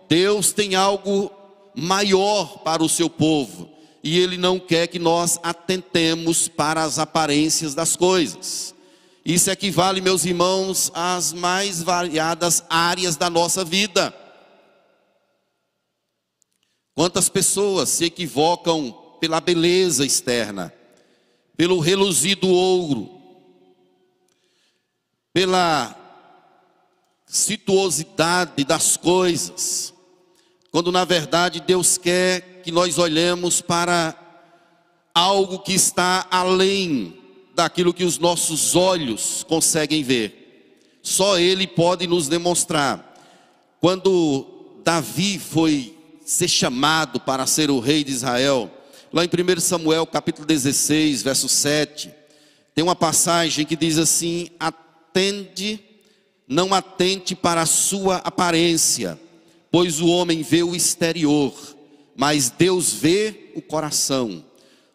Deus 0.07 0.51
tem 0.51 0.75
algo 0.75 1.31
maior 1.75 2.59
para 2.59 2.83
o 2.83 2.89
seu 2.89 3.09
povo 3.09 3.73
e 4.03 4.19
Ele 4.19 4.38
não 4.38 4.60
quer 4.60 4.88
que 4.88 5.00
nós 5.00 5.39
atentemos 5.41 6.50
para 6.50 6.83
as 6.83 7.00
aparências 7.00 7.74
das 7.74 7.95
coisas. 7.95 8.75
Isso 9.25 9.50
equivale, 9.50 10.01
meus 10.01 10.25
irmãos, 10.25 10.91
às 10.93 11.31
mais 11.31 11.81
variadas 11.81 12.65
áreas 12.69 13.15
da 13.15 13.29
nossa 13.29 13.63
vida. 13.63 14.13
Quantas 16.93 17.29
pessoas 17.29 17.88
se 17.88 18.03
equivocam 18.03 18.91
pela 19.22 19.39
beleza 19.39 20.05
externa, 20.05 20.74
pelo 21.55 21.79
reluzir 21.79 22.38
do 22.38 22.50
ouro, 22.50 23.10
pela 25.31 25.98
situosidade 27.25 28.65
das 28.65 28.98
coisas, 28.98 29.93
quando 30.69 30.91
na 30.91 31.05
verdade 31.05 31.62
Deus 31.62 31.98
quer 31.98 32.52
que 32.63 32.72
nós 32.72 32.98
olhemos 32.98 33.62
para 33.62 34.15
algo 35.13 35.60
que 35.60 35.74
está 35.74 36.25
além 36.32 37.15
daquilo 37.53 37.93
que 37.93 38.03
os 38.03 38.17
nossos 38.17 38.75
olhos 38.75 39.46
conseguem 39.48 40.01
ver. 40.01 40.98
Só 41.01 41.38
Ele 41.38 41.67
pode 41.67 42.08
nos 42.08 42.27
demonstrar. 42.27 43.13
Quando 43.79 44.79
Davi 44.84 45.38
foi 45.38 45.96
ser 46.25 46.48
chamado 46.48 47.20
para 47.20 47.46
ser 47.46 47.70
o 47.70 47.79
rei 47.79 48.03
de 48.03 48.12
Israel, 48.12 48.72
lá 49.12 49.24
em 49.24 49.27
1 49.27 49.60
Samuel 49.60 50.08
capítulo 50.08 50.48
16, 50.48 51.22
verso 51.22 51.50
7, 51.50 52.10
tem 52.74 52.84
uma 52.84 52.96
passagem 52.96 53.65
que 53.65 53.75
diz 53.75 53.98
assim: 53.98 54.50
atende, 54.60 55.79
não 56.48 56.74
atente 56.74 57.36
para 57.36 57.62
a 57.62 57.67
sua 57.67 58.17
aparência, 58.17 59.20
pois 59.70 60.00
o 60.00 60.08
homem 60.08 60.41
vê 60.41 60.63
o 60.63 60.75
exterior, 60.75 61.53
mas 62.15 62.50
Deus 62.50 62.93
vê 62.93 63.51
o 63.55 63.62
coração. 63.62 64.43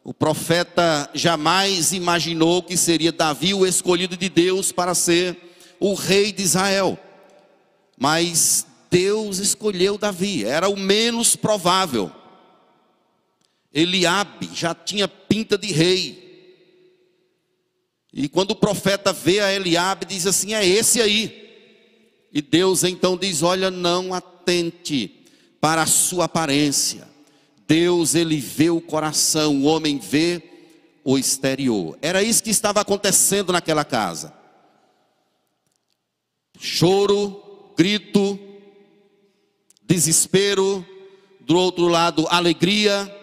O 0.04 0.14
profeta 0.14 1.10
jamais 1.12 1.92
imaginou 1.92 2.62
que 2.62 2.76
seria 2.76 3.12
Davi 3.12 3.52
o 3.52 3.66
escolhido 3.66 4.16
de 4.16 4.28
Deus 4.28 4.72
para 4.72 4.94
ser 4.94 5.36
o 5.78 5.94
rei 5.94 6.32
de 6.32 6.42
Israel. 6.42 6.98
Mas 7.98 8.66
Deus 8.90 9.38
escolheu 9.38 9.98
Davi, 9.98 10.44
era 10.44 10.68
o 10.68 10.76
menos 10.76 11.36
provável. 11.36 12.10
Eliabe 13.72 14.48
já 14.54 14.74
tinha 14.74 15.06
pinta 15.06 15.58
de 15.58 15.72
rei. 15.72 16.26
E 18.12 18.28
quando 18.28 18.52
o 18.52 18.56
profeta 18.56 19.12
vê 19.12 19.40
a 19.40 19.52
Eliabe, 19.52 20.06
diz 20.06 20.26
assim: 20.26 20.54
é 20.54 20.66
esse 20.66 21.00
aí. 21.00 21.48
E 22.32 22.40
Deus 22.40 22.82
então 22.82 23.16
diz: 23.16 23.42
olha, 23.42 23.70
não 23.70 24.14
atente 24.14 25.26
para 25.60 25.82
a 25.82 25.86
sua 25.86 26.24
aparência. 26.24 27.07
Deus, 27.68 28.14
ele 28.14 28.40
vê 28.40 28.70
o 28.70 28.80
coração, 28.80 29.60
o 29.60 29.64
homem 29.64 29.98
vê 29.98 30.42
o 31.04 31.18
exterior. 31.18 31.98
Era 32.00 32.22
isso 32.22 32.42
que 32.42 32.48
estava 32.48 32.80
acontecendo 32.80 33.52
naquela 33.52 33.84
casa. 33.84 34.32
Choro, 36.58 37.72
grito, 37.76 38.38
desespero, 39.82 40.84
do 41.40 41.58
outro 41.58 41.88
lado, 41.88 42.26
alegria. 42.30 43.14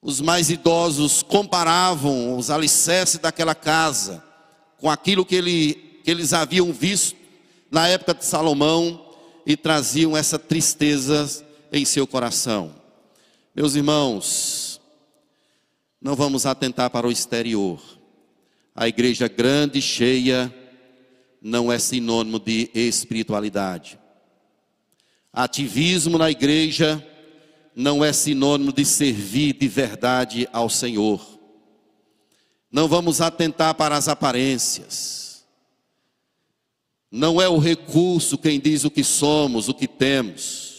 Os 0.00 0.22
mais 0.22 0.48
idosos 0.48 1.22
comparavam 1.22 2.38
os 2.38 2.50
alicerces 2.50 3.18
daquela 3.18 3.54
casa 3.54 4.24
com 4.78 4.90
aquilo 4.90 5.26
que, 5.26 5.34
ele, 5.34 6.00
que 6.02 6.10
eles 6.10 6.32
haviam 6.32 6.72
visto 6.72 7.16
na 7.70 7.86
época 7.86 8.14
de 8.14 8.24
Salomão 8.24 9.14
e 9.46 9.56
traziam 9.56 10.16
essa 10.16 10.38
tristeza 10.38 11.44
em 11.74 11.84
seu 11.84 12.06
coração. 12.06 12.72
Meus 13.52 13.74
irmãos, 13.74 14.80
não 16.00 16.14
vamos 16.14 16.46
atentar 16.46 16.88
para 16.88 17.08
o 17.08 17.10
exterior. 17.10 17.82
A 18.76 18.86
igreja 18.86 19.26
grande, 19.26 19.82
cheia, 19.82 20.54
não 21.42 21.72
é 21.72 21.78
sinônimo 21.78 22.38
de 22.38 22.70
espiritualidade. 22.72 23.98
Ativismo 25.32 26.16
na 26.16 26.30
igreja 26.30 27.04
não 27.74 28.04
é 28.04 28.12
sinônimo 28.12 28.72
de 28.72 28.84
servir 28.84 29.54
de 29.54 29.66
verdade 29.66 30.48
ao 30.52 30.70
Senhor. 30.70 31.26
Não 32.70 32.86
vamos 32.86 33.20
atentar 33.20 33.74
para 33.74 33.96
as 33.96 34.06
aparências. 34.06 35.44
Não 37.10 37.42
é 37.42 37.48
o 37.48 37.58
recurso 37.58 38.38
quem 38.38 38.60
diz 38.60 38.84
o 38.84 38.90
que 38.90 39.02
somos, 39.02 39.68
o 39.68 39.74
que 39.74 39.88
temos, 39.88 40.73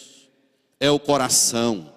é 0.79 0.89
o 0.89 1.00
coração. 1.00 1.91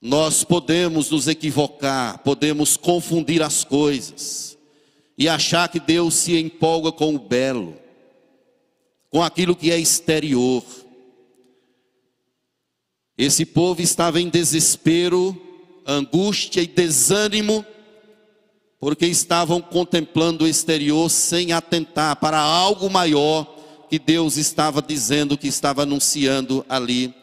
Nós 0.00 0.42
podemos 0.42 1.10
nos 1.10 1.28
equivocar, 1.28 2.18
podemos 2.18 2.76
confundir 2.76 3.42
as 3.42 3.64
coisas 3.64 4.58
e 5.16 5.28
achar 5.28 5.68
que 5.68 5.78
Deus 5.78 6.14
se 6.14 6.36
empolga 6.36 6.90
com 6.90 7.14
o 7.14 7.18
belo, 7.18 7.76
com 9.10 9.22
aquilo 9.22 9.54
que 9.54 9.70
é 9.70 9.78
exterior. 9.78 10.64
Esse 13.16 13.44
povo 13.44 13.80
estava 13.80 14.20
em 14.20 14.28
desespero, 14.28 15.40
angústia 15.86 16.60
e 16.60 16.66
desânimo 16.66 17.64
porque 18.82 19.06
estavam 19.06 19.60
contemplando 19.60 20.44
o 20.44 20.48
exterior 20.48 21.08
sem 21.08 21.52
atentar 21.52 22.16
para 22.16 22.40
algo 22.40 22.90
maior 22.90 23.51
que 23.92 23.98
Deus 23.98 24.38
estava 24.38 24.80
dizendo, 24.80 25.36
que 25.36 25.46
estava 25.46 25.82
anunciando 25.82 26.64
ali 26.66 27.14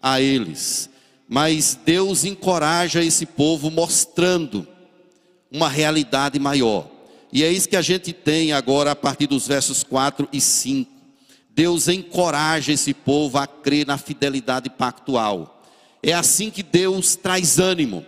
a 0.00 0.20
eles. 0.20 0.88
Mas 1.28 1.76
Deus 1.84 2.24
encoraja 2.24 3.02
esse 3.02 3.26
povo 3.26 3.72
mostrando 3.72 4.64
uma 5.50 5.68
realidade 5.68 6.38
maior. 6.38 6.88
E 7.32 7.42
é 7.42 7.50
isso 7.50 7.68
que 7.68 7.74
a 7.74 7.82
gente 7.82 8.12
tem 8.12 8.52
agora 8.52 8.92
a 8.92 8.94
partir 8.94 9.26
dos 9.26 9.48
versos 9.48 9.82
4 9.82 10.28
e 10.32 10.40
5. 10.40 10.88
Deus 11.50 11.88
encoraja 11.88 12.70
esse 12.70 12.94
povo 12.94 13.38
a 13.38 13.46
crer 13.48 13.84
na 13.84 13.98
fidelidade 13.98 14.70
pactual. 14.70 15.60
É 16.00 16.12
assim 16.12 16.50
que 16.50 16.62
Deus 16.62 17.16
traz 17.16 17.58
ânimo. 17.58 18.06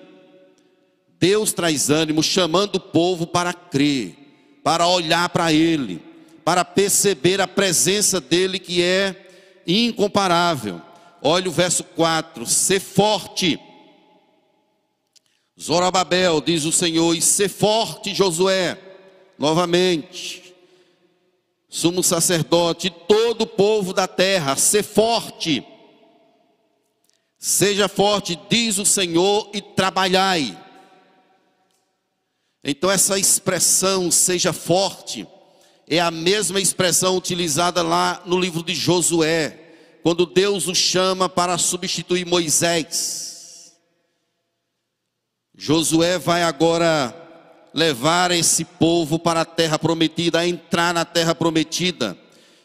Deus 1.19 1.53
traz 1.53 1.91
ânimo, 1.91 2.23
chamando 2.23 2.77
o 2.77 2.81
povo 2.81 3.27
para 3.27 3.53
crer, 3.53 4.15
para 4.63 4.87
olhar 4.87 5.29
para 5.31 5.53
Ele, 5.53 6.14
para 6.45 6.65
perceber 6.65 7.41
a 7.41 7.49
presença 7.49 8.21
dEle 8.21 8.59
que 8.59 8.83
é 8.83 9.29
incomparável. 9.67 10.81
Olha 11.23 11.49
o 11.49 11.53
verso 11.53 11.83
4: 11.83 12.47
ser 12.47 12.81
forte. 12.81 13.59
Zorobabel, 15.61 16.41
diz 16.41 16.65
o 16.65 16.73
Senhor, 16.73 17.15
e 17.15 17.23
ser 17.23 17.49
forte, 17.49 18.13
Josué, 18.13 18.79
novamente. 19.39 20.43
sumo 21.69 22.03
sacerdote, 22.03 22.91
todo 22.91 23.43
o 23.43 23.47
povo 23.47 23.93
da 23.93 24.07
terra, 24.07 24.57
ser 24.57 24.83
forte. 24.83 25.65
Seja 27.39 27.89
forte, 27.89 28.39
diz 28.49 28.79
o 28.79 28.87
Senhor, 28.87 29.51
e 29.55 29.61
trabalhai. 29.61 30.59
Então, 32.63 32.91
essa 32.91 33.19
expressão, 33.19 34.11
seja 34.11 34.53
forte, 34.53 35.27
é 35.89 36.01
a 36.01 36.11
mesma 36.11 36.61
expressão 36.61 37.17
utilizada 37.17 37.83
lá 37.83 38.23
no 38.25 38.39
livro 38.39 38.63
de 38.63 38.75
Josué, 38.75 39.61
quando 40.03 40.27
Deus 40.27 40.67
o 40.69 40.75
chama 40.75 41.29
para 41.29 41.59
substituir 41.59 42.27
Moisés. 42.27 43.73
Josué 45.57 46.19
vai 46.19 46.43
agora 46.43 47.15
levar 47.73 48.31
esse 48.31 48.65
povo 48.65 49.19
para 49.19 49.41
a 49.41 49.45
terra 49.45 49.79
prometida, 49.79 50.41
a 50.41 50.47
entrar 50.47 50.95
na 50.95 51.05
terra 51.05 51.35
prometida. 51.35 52.17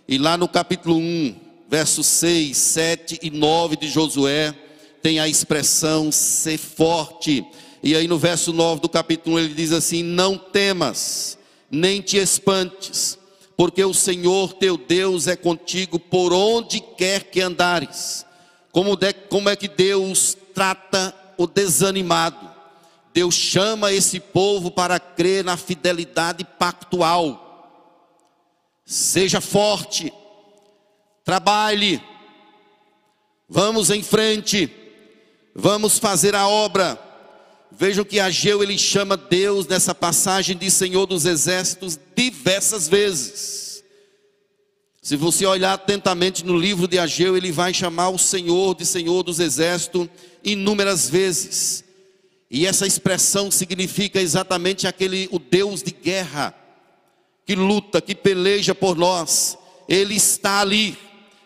E 0.08 0.18
lá 0.18 0.38
no 0.38 0.48
capítulo 0.48 0.98
1, 0.98 1.36
versos 1.68 2.06
6, 2.06 2.56
7 2.56 3.20
e 3.24 3.30
9 3.32 3.76
de 3.76 3.90
Josué, 3.90 4.54
tem 5.02 5.20
a 5.20 5.28
expressão 5.28 6.12
ser 6.12 6.58
forte. 6.58 7.46
E 7.82 7.96
aí 7.96 8.08
no 8.08 8.20
verso 8.20 8.54
9 8.54 8.82
do 8.82 8.90
capítulo 8.90 9.38
1 9.38 9.40
ele 9.40 9.54
diz 9.54 9.72
assim: 9.72 10.04
Não 10.04 10.38
temas, 10.38 11.39
nem 11.70 12.02
te 12.02 12.18
espantes, 12.18 13.18
porque 13.56 13.84
o 13.84 13.94
Senhor 13.94 14.54
teu 14.54 14.78
Deus 14.78 15.28
é 15.28 15.36
contigo 15.36 16.00
por 16.00 16.32
onde 16.34 16.80
quer 16.80 17.26
que 17.26 17.42
andares. 17.42 18.26
Como, 18.72 18.96
de, 18.96 19.14
como 19.14 19.50
é 19.50 19.56
que 19.56 19.68
Deus 19.68 20.38
trata 20.54 21.14
o 21.38 21.46
desanimado? 21.46 22.50
Deus 23.14 23.36
chama 23.36 23.92
esse 23.92 24.20
povo 24.20 24.72
para 24.72 25.00
crer 25.00 25.44
na 25.44 25.58
fidelidade 25.58 26.44
pactual. 26.44 27.48
Seja 28.86 29.42
forte, 29.42 30.14
trabalhe, 31.24 32.02
vamos 33.48 33.90
em 33.90 34.02
frente, 34.02 34.72
vamos 35.54 36.00
fazer 36.00 36.36
a 36.36 36.48
obra. 36.48 37.09
Vejam 37.72 38.04
que 38.04 38.20
Ageu 38.20 38.64
ele 38.64 38.78
chama 38.78 39.16
Deus 39.16 39.68
nessa 39.68 39.94
passagem 39.94 40.58
de 40.58 40.70
Senhor 40.72 41.06
dos 41.06 41.26
Exércitos 41.26 42.00
diversas 42.16 42.88
vezes. 42.88 43.84
Se 45.02 45.16
você 45.16 45.46
olhar 45.46 45.74
atentamente 45.74 46.46
no 46.46 46.58
livro 46.58 46.88
de 46.88 47.00
Ageu, 47.00 47.38
ele 47.38 47.52
vai 47.52 47.74
chamar 47.74 48.10
o 48.10 48.18
Senhor 48.18 48.76
de 48.76 48.86
Senhor 48.86 49.24
dos 49.24 49.40
Exércitos 49.40 50.08
inúmeras 50.44 51.10
vezes. 51.10 51.84
E 52.52 52.66
essa 52.66 52.86
expressão 52.86 53.50
significa 53.50 54.20
exatamente 54.20 54.88
aquele 54.88 55.30
o 55.32 55.40
Deus 55.40 55.84
de 55.84 55.92
guerra 55.92 56.56
que 57.50 57.56
luta, 57.56 58.00
que 58.00 58.14
peleja 58.14 58.76
por 58.76 58.96
nós. 58.96 59.58
Ele 59.88 60.14
está 60.14 60.60
ali. 60.60 60.96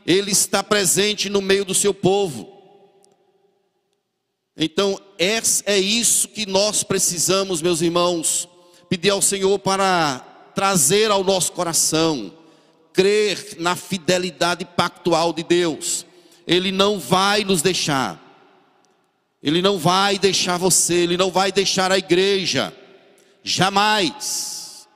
Ele 0.06 0.32
está 0.32 0.62
presente 0.62 1.30
no 1.30 1.42
meio 1.42 1.64
do 1.64 1.74
seu 1.74 1.94
povo. 1.94 2.53
Então, 4.56 5.00
é, 5.18 5.78
isso 5.78 6.28
que 6.28 6.46
nós 6.46 6.84
precisamos, 6.84 7.62
meus 7.62 7.82
irmãos, 7.82 8.48
pedir 8.88 9.10
ao 9.10 9.22
Senhor 9.22 9.58
para 9.60 10.20
trazer 10.54 11.10
ao 11.10 11.24
nosso 11.24 11.52
coração, 11.54 12.32
crer 12.92 13.58
na 13.60 13.76
fidelidade 13.76 14.64
pactual 14.64 15.34
de 15.34 15.44
Deus. 15.44 16.06
Ele 16.46 16.72
não 16.72 17.00
vai 17.00 17.44
nos 17.44 17.62
deixar. 17.64 18.22
Ele 19.42 19.62
não 19.62 19.78
vai 19.78 20.20
deixar 20.20 20.58
você, 20.58 20.94
ele 20.94 21.18
não 21.18 21.32
vai 21.32 21.52
deixar 21.52 21.92
a 21.92 21.98
igreja. 21.98 22.74
Jamais. 23.44 24.88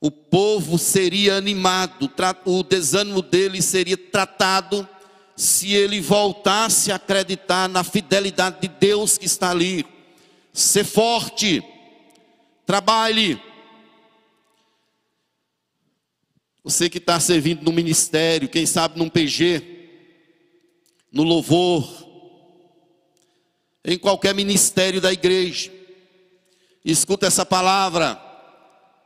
O 0.00 0.10
povo 0.10 0.78
seria 0.78 1.34
animado, 1.36 2.10
o 2.46 2.62
desânimo 2.62 3.20
dele 3.20 3.60
seria 3.60 3.96
tratado 3.96 4.88
se 5.40 5.72
ele 5.72 6.02
voltasse 6.02 6.92
a 6.92 6.96
acreditar 6.96 7.66
na 7.66 7.82
fidelidade 7.82 8.60
de 8.60 8.68
Deus 8.68 9.16
que 9.16 9.24
está 9.24 9.50
ali. 9.50 9.86
Ser 10.52 10.84
forte, 10.84 11.64
trabalhe. 12.66 13.40
Você 16.62 16.90
que 16.90 16.98
está 16.98 17.18
servindo 17.18 17.62
no 17.62 17.72
ministério, 17.72 18.50
quem 18.50 18.66
sabe 18.66 18.98
num 18.98 19.08
PG, 19.08 19.62
no 21.10 21.22
louvor, 21.22 21.88
em 23.82 23.98
qualquer 23.98 24.34
ministério 24.34 25.00
da 25.00 25.10
igreja. 25.10 25.72
Escuta 26.84 27.26
essa 27.26 27.46
palavra. 27.46 28.20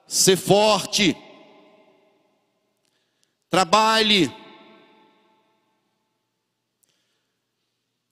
Ser 0.09 0.37
forte. 0.37 1.17
Trabalhe. 3.49 4.44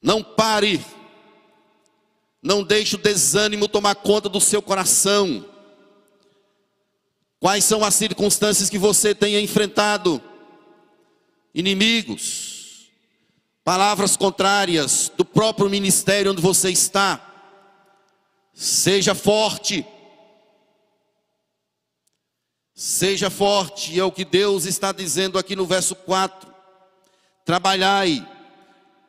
Não 0.02 0.22
pare. 0.22 0.84
Não 2.42 2.64
deixe 2.64 2.96
o 2.96 2.98
desânimo 2.98 3.68
tomar 3.68 3.94
conta 3.94 4.28
do 4.28 4.40
seu 4.40 4.60
coração. 4.60 5.48
Quais 7.38 7.64
são 7.64 7.84
as 7.84 7.94
circunstâncias 7.94 8.68
que 8.68 8.78
você 8.78 9.14
tenha 9.14 9.40
enfrentado? 9.40 10.20
Inimigos, 11.54 12.90
palavras 13.62 14.16
contrárias 14.16 15.10
do 15.16 15.24
próprio 15.24 15.68
ministério 15.68 16.32
onde 16.32 16.42
você 16.42 16.70
está. 16.70 17.20
Seja 18.52 19.14
forte. 19.14 19.86
Seja 22.74 23.30
forte, 23.30 23.98
é 23.98 24.04
o 24.04 24.10
que 24.10 24.24
Deus 24.24 24.64
está 24.64 24.90
dizendo 24.90 25.38
aqui 25.38 25.54
no 25.54 25.66
verso 25.66 25.94
4. 25.94 26.52
Trabalhai. 27.44 28.26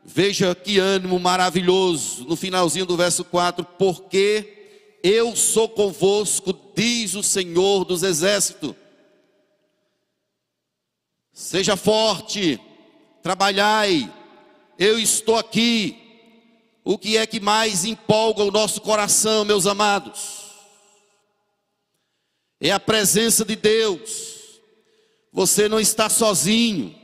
Veja 0.06 0.54
que 0.54 0.80
ânimo 0.80 1.18
maravilhoso 1.18 2.26
no 2.26 2.36
finalzinho 2.36 2.86
do 2.86 2.98
verso 2.98 3.24
4, 3.24 3.64
porque 3.78 5.00
eu 5.02 5.36
sou 5.36 5.70
convosco, 5.70 6.54
diz 6.76 7.16
o 7.16 7.24
Senhor 7.24 7.86
dos 7.86 8.04
exércitos. 8.04 8.76
Seja 11.32 11.78
forte, 11.78 12.60
trabalhai, 13.22 14.12
eu 14.78 15.00
estou 15.00 15.38
aqui. 15.38 16.00
O 16.84 16.98
que 16.98 17.16
é 17.16 17.26
que 17.26 17.40
mais 17.40 17.86
empolga 17.86 18.44
o 18.44 18.52
nosso 18.52 18.82
coração, 18.82 19.46
meus 19.46 19.66
amados? 19.66 20.44
É 22.60 22.72
a 22.72 22.80
presença 22.80 23.46
de 23.46 23.56
Deus. 23.56 24.62
Você 25.32 25.70
não 25.70 25.80
está 25.80 26.10
sozinho. 26.10 27.03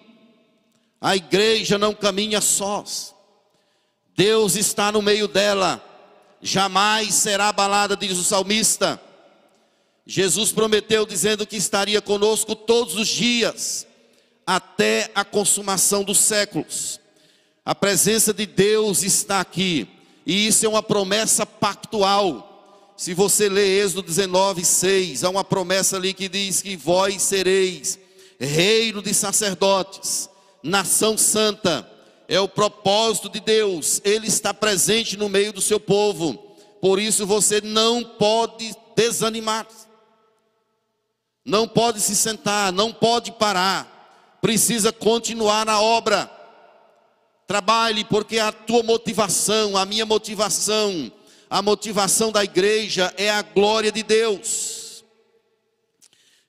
A 1.01 1.15
igreja 1.15 1.77
não 1.77 1.93
caminha 1.93 2.41
sós. 2.41 3.15
Deus 4.15 4.55
está 4.55 4.91
no 4.91 5.01
meio 5.01 5.27
dela. 5.27 5.83
Jamais 6.41 7.13
será 7.15 7.49
abalada, 7.49 7.95
diz 7.95 8.17
o 8.17 8.23
salmista. 8.23 9.01
Jesus 10.05 10.51
prometeu 10.51 11.05
dizendo 11.05 11.45
que 11.45 11.55
estaria 11.55 12.01
conosco 12.01 12.55
todos 12.55 12.95
os 12.95 13.07
dias, 13.07 13.85
até 14.45 15.11
a 15.13 15.23
consumação 15.23 16.03
dos 16.03 16.17
séculos. 16.17 16.99
A 17.63 17.75
presença 17.75 18.33
de 18.33 18.45
Deus 18.45 19.03
está 19.03 19.39
aqui. 19.39 19.87
E 20.25 20.47
isso 20.47 20.65
é 20.65 20.69
uma 20.69 20.81
promessa 20.81 21.45
pactual. 21.45 22.93
Se 22.97 23.13
você 23.13 23.47
lê 23.47 23.79
Êxodo 23.79 24.01
19, 24.01 24.65
6, 24.65 25.23
há 25.23 25.29
uma 25.29 25.43
promessa 25.43 25.95
ali 25.95 26.13
que 26.13 26.27
diz 26.27 26.61
que 26.61 26.75
vós 26.75 27.21
sereis 27.21 27.99
reino 28.39 29.01
de 29.01 29.13
sacerdotes, 29.13 30.28
nação 30.63 31.17
santa. 31.17 31.89
É 32.27 32.39
o 32.39 32.47
propósito 32.47 33.29
de 33.29 33.39
Deus. 33.39 34.01
Ele 34.03 34.27
está 34.27 34.53
presente 34.53 35.17
no 35.17 35.27
meio 35.27 35.51
do 35.51 35.61
seu 35.61 35.79
povo. 35.79 36.33
Por 36.81 36.99
isso 36.99 37.25
você 37.25 37.59
não 37.61 38.03
pode 38.03 38.75
desanimar. 38.95 39.67
Não 41.43 41.67
pode 41.67 41.99
se 41.99 42.15
sentar, 42.15 42.71
não 42.71 42.93
pode 42.93 43.31
parar. 43.31 44.37
Precisa 44.41 44.91
continuar 44.91 45.65
na 45.65 45.81
obra. 45.81 46.29
Trabalhe, 47.47 48.05
porque 48.05 48.37
a 48.37 48.51
tua 48.51 48.83
motivação, 48.83 49.75
a 49.75 49.83
minha 49.83 50.05
motivação, 50.05 51.11
a 51.49 51.61
motivação 51.61 52.31
da 52.31 52.43
igreja 52.43 53.11
é 53.17 53.31
a 53.31 53.41
glória 53.41 53.91
de 53.91 54.03
Deus. 54.03 55.03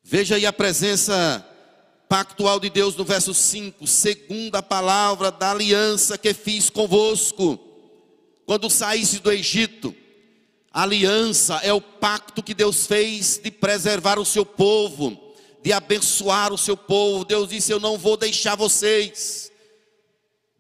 Veja 0.03 0.37
aí 0.37 0.45
a 0.45 0.53
presença 0.53 1.47
pactual 2.11 2.61
de 2.61 2.69
Deus 2.69 2.95
no 2.95 3.05
verso 3.05 3.33
5, 3.33 3.87
segundo 3.87 4.57
a 4.57 4.63
palavra 4.63 5.31
da 5.31 5.53
aliança 5.53 6.19
que 6.19 6.35
fiz 6.35 6.69
convosco, 6.69 7.59
quando 8.45 8.69
saísse 8.69 9.21
do 9.21 9.33
Egito. 9.33 9.95
A 10.71 10.83
aliança 10.83 11.57
é 11.63 11.73
o 11.73 11.81
pacto 11.81 12.43
que 12.43 12.53
Deus 12.53 12.87
fez 12.87 13.41
de 13.43 13.51
preservar 13.51 14.19
o 14.19 14.27
seu 14.27 14.45
povo, 14.45 15.19
de 15.63 15.73
abençoar 15.73 16.53
o 16.53 16.59
seu 16.59 16.77
povo. 16.77 17.25
Deus 17.25 17.49
disse: 17.49 17.73
Eu 17.73 17.81
não 17.81 17.97
vou 17.97 18.19
deixar 18.19 18.57
vocês 18.57 19.51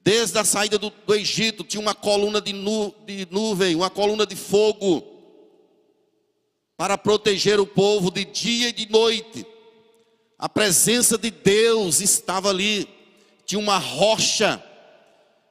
Desde 0.02 0.38
a 0.38 0.44
saída 0.44 0.78
do, 0.78 0.90
do 0.90 1.14
Egito 1.14 1.62
tinha 1.62 1.80
uma 1.80 1.94
coluna 1.94 2.40
de, 2.40 2.52
nu, 2.52 2.94
de 3.06 3.28
nuvem, 3.30 3.76
uma 3.76 3.90
coluna 3.90 4.26
de 4.26 4.34
fogo, 4.34 5.04
para 6.76 6.96
proteger 6.96 7.60
o 7.60 7.66
povo 7.66 8.10
de 8.10 8.24
dia 8.24 8.70
e 8.70 8.72
de 8.72 8.90
noite. 8.90 9.46
A 10.40 10.48
presença 10.48 11.18
de 11.18 11.31
Deus 11.31 12.00
estava 12.00 12.48
ali. 12.48 12.88
Tinha 13.44 13.59
uma 13.59 13.76
rocha 13.76 14.62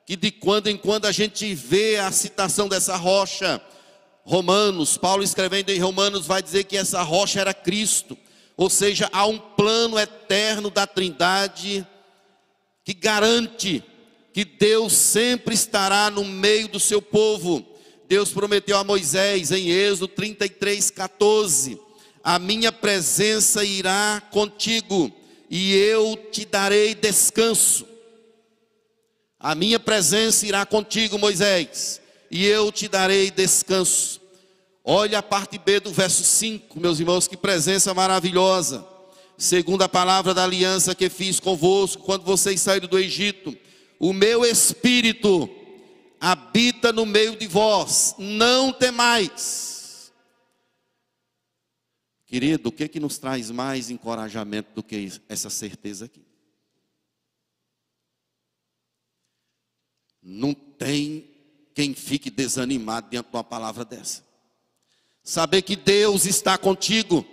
que 0.03 0.15
de 0.15 0.31
quando 0.31 0.65
em 0.65 0.75
quando 0.75 1.05
a 1.05 1.11
gente 1.11 1.53
vê 1.53 1.97
a 1.97 2.11
citação 2.11 2.67
dessa 2.67 2.95
rocha. 2.95 3.61
Romanos, 4.23 4.97
Paulo 4.97 5.23
escrevendo 5.23 5.69
em 5.69 5.77
Romanos 5.77 6.25
vai 6.25 6.41
dizer 6.41 6.63
que 6.63 6.75
essa 6.75 7.03
rocha 7.03 7.39
era 7.39 7.53
Cristo. 7.53 8.17
Ou 8.57 8.67
seja, 8.67 9.07
há 9.13 9.27
um 9.27 9.37
plano 9.37 9.99
eterno 9.99 10.71
da 10.71 10.87
Trindade 10.87 11.85
que 12.83 12.95
garante 12.95 13.83
que 14.33 14.43
Deus 14.43 14.93
sempre 14.93 15.53
estará 15.53 16.09
no 16.09 16.25
meio 16.25 16.67
do 16.67 16.79
seu 16.79 16.99
povo. 16.99 17.63
Deus 18.07 18.31
prometeu 18.31 18.75
a 18.75 18.83
Moisés 18.83 19.51
em 19.51 19.69
Êxodo 19.69 20.07
33, 20.07 20.89
14: 20.89 21.79
A 22.23 22.37
minha 22.37 22.71
presença 22.71 23.63
irá 23.63 24.21
contigo 24.31 25.11
e 25.49 25.73
eu 25.73 26.15
te 26.31 26.45
darei 26.45 26.93
descanso. 26.93 27.87
A 29.39 29.55
minha 29.55 29.79
presença 29.79 30.45
irá 30.45 30.65
contigo, 30.65 31.17
Moisés, 31.17 32.01
e 32.29 32.45
eu 32.45 32.71
te 32.71 32.87
darei 32.87 33.31
descanso. 33.31 34.19
Olha 34.83 35.19
a 35.19 35.23
parte 35.23 35.57
B 35.57 35.79
do 35.79 35.91
verso 35.91 36.23
5, 36.23 36.79
meus 36.79 36.99
irmãos, 36.99 37.27
que 37.27 37.37
presença 37.37 37.93
maravilhosa. 37.93 38.85
Segundo 39.37 39.83
a 39.83 39.89
palavra 39.89 40.33
da 40.33 40.43
aliança 40.43 40.93
que 40.93 41.09
fiz 41.09 41.39
convosco 41.39 42.03
quando 42.03 42.25
vocês 42.25 42.59
saíram 42.59 42.89
do 42.89 42.99
Egito, 42.99 43.55
o 43.97 44.11
meu 44.11 44.43
espírito 44.43 45.49
habita 46.19 46.91
no 46.91 47.05
meio 47.05 47.37
de 47.37 47.47
vós, 47.47 48.15
não 48.17 48.73
temais. 48.73 49.78
Querido, 52.29 52.69
o 52.69 52.71
que 52.71 52.87
que 52.87 52.99
nos 52.99 53.17
traz 53.17 53.49
mais 53.49 53.89
encorajamento 53.89 54.69
do 54.75 54.83
que 54.83 55.19
essa 55.27 55.49
certeza 55.49 56.05
aqui? 56.05 56.23
Não 60.21 60.53
tem 60.53 61.27
quem 61.73 61.95
fique 61.95 62.29
desanimado 62.29 63.09
diante 63.09 63.31
de 63.31 63.35
uma 63.35 63.43
palavra 63.43 63.83
dessa. 63.83 64.23
Saber 65.23 65.63
que 65.63 65.75
Deus 65.75 66.27
está 66.27 66.55
contigo, 66.55 67.25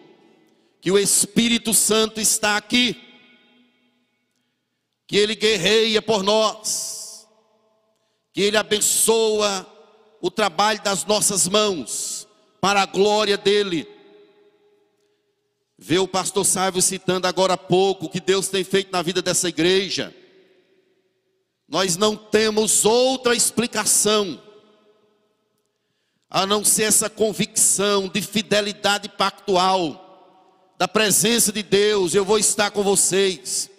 que 0.80 0.90
o 0.90 0.98
Espírito 0.98 1.74
Santo 1.74 2.18
está 2.18 2.56
aqui, 2.56 2.96
que 5.06 5.18
Ele 5.18 5.34
guerreia 5.34 6.00
por 6.00 6.22
nós, 6.22 7.28
que 8.32 8.40
Ele 8.40 8.56
abençoa 8.56 9.70
o 10.22 10.30
trabalho 10.30 10.82
das 10.82 11.04
nossas 11.04 11.46
mãos, 11.46 12.26
para 12.62 12.80
a 12.80 12.86
glória 12.86 13.36
dEle. 13.36 13.95
Vê 15.78 15.98
o 15.98 16.08
pastor 16.08 16.44
Sávio 16.44 16.80
citando 16.80 17.26
agora 17.26 17.54
há 17.54 17.58
pouco 17.58 18.06
o 18.06 18.08
que 18.08 18.20
Deus 18.20 18.48
tem 18.48 18.64
feito 18.64 18.90
na 18.90 19.02
vida 19.02 19.20
dessa 19.20 19.48
igreja. 19.48 20.14
Nós 21.68 21.96
não 21.96 22.16
temos 22.16 22.84
outra 22.84 23.34
explicação 23.34 24.40
a 26.28 26.44
não 26.46 26.64
ser 26.64 26.84
essa 26.84 27.08
convicção 27.08 28.08
de 28.08 28.20
fidelidade 28.20 29.08
pactual, 29.08 30.02
da 30.78 30.86
presença 30.86 31.52
de 31.52 31.62
Deus, 31.62 32.14
eu 32.14 32.24
vou 32.24 32.38
estar 32.38 32.70
com 32.70 32.82
vocês, 32.82 33.70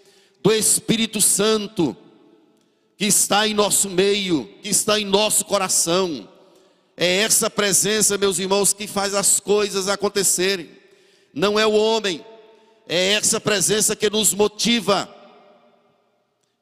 do 0.41 0.51
Espírito 0.51 1.21
Santo, 1.21 1.95
que 2.97 3.05
está 3.05 3.47
em 3.47 3.53
nosso 3.53 3.89
meio, 3.89 4.49
que 4.63 4.69
está 4.69 4.99
em 4.99 5.05
nosso 5.05 5.45
coração. 5.45 6.27
É 6.95 7.17
essa 7.17 7.49
presença, 7.49 8.17
meus 8.17 8.39
irmãos, 8.39 8.73
que 8.73 8.87
faz 8.87 9.13
as 9.13 9.39
coisas 9.39 9.87
acontecerem. 9.87 10.76
Não 11.37 11.59
é 11.59 11.67
o 11.67 11.73
homem, 11.73 12.25
é 12.89 13.13
essa 13.13 13.39
presença 13.39 13.95
que 13.95 14.09
nos 14.09 14.33
motiva 14.33 15.13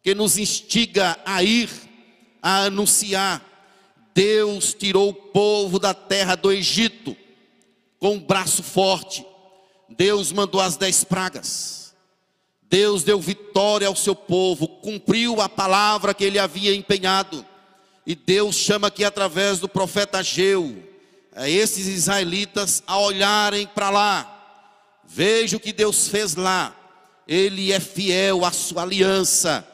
que 0.03 0.13
nos 0.13 0.37
instiga 0.37 1.17
a 1.25 1.41
ir, 1.41 1.67
a 2.39 2.65
anunciar. 2.65 3.41
Deus 4.13 4.71
tirou 4.71 5.09
o 5.09 5.13
povo 5.13 5.79
da 5.79 5.95
terra 5.95 6.35
do 6.35 6.51
Egito 6.51 7.17
com 7.97 8.13
um 8.13 8.19
braço 8.19 8.61
forte. 8.61 9.25
Deus 9.89 10.31
mandou 10.31 10.61
as 10.61 10.77
dez 10.77 11.03
pragas. 11.03 11.95
Deus 12.69 13.03
deu 13.03 13.19
vitória 13.19 13.87
ao 13.87 13.95
seu 13.95 14.15
povo, 14.15 14.67
cumpriu 14.67 15.41
a 15.41 15.49
palavra 15.49 16.13
que 16.13 16.23
ele 16.23 16.37
havia 16.37 16.75
empenhado. 16.75 17.43
E 18.05 18.13
Deus 18.13 18.55
chama 18.57 18.89
aqui 18.89 19.03
através 19.03 19.57
do 19.59 19.67
profeta 19.67 20.19
Ageu, 20.19 20.83
esses 21.47 21.87
israelitas 21.87 22.83
a 22.85 22.99
olharem 22.99 23.65
para 23.65 23.89
lá. 23.89 24.34
Veja 25.07 25.57
o 25.57 25.59
que 25.59 25.73
Deus 25.73 26.07
fez 26.07 26.35
lá. 26.35 26.75
Ele 27.27 27.71
é 27.71 27.79
fiel 27.79 28.45
à 28.45 28.51
sua 28.51 28.83
aliança 28.83 29.67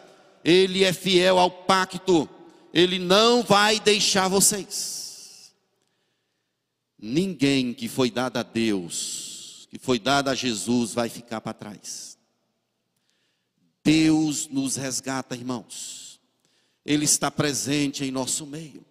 ele 0.43 0.83
é 0.83 0.91
fiel 0.91 1.37
ao 1.37 1.51
pacto, 1.51 2.27
Ele 2.73 2.97
não 2.97 3.43
vai 3.43 3.79
deixar 3.79 4.27
vocês. 4.27 5.53
Ninguém 6.97 7.73
que 7.73 7.87
foi 7.87 8.11
dado 8.11 8.37
a 8.37 8.43
Deus, 8.43 9.67
que 9.69 9.79
foi 9.79 9.99
dado 9.99 10.29
a 10.29 10.35
Jesus, 10.35 10.93
vai 10.93 11.09
ficar 11.09 11.41
para 11.41 11.53
trás. 11.53 12.17
Deus 13.83 14.47
nos 14.47 14.75
resgata, 14.75 15.35
irmãos. 15.35 16.19
Ele 16.85 17.05
está 17.05 17.29
presente 17.29 18.03
em 18.03 18.11
nosso 18.11 18.45
meio. 18.45 18.85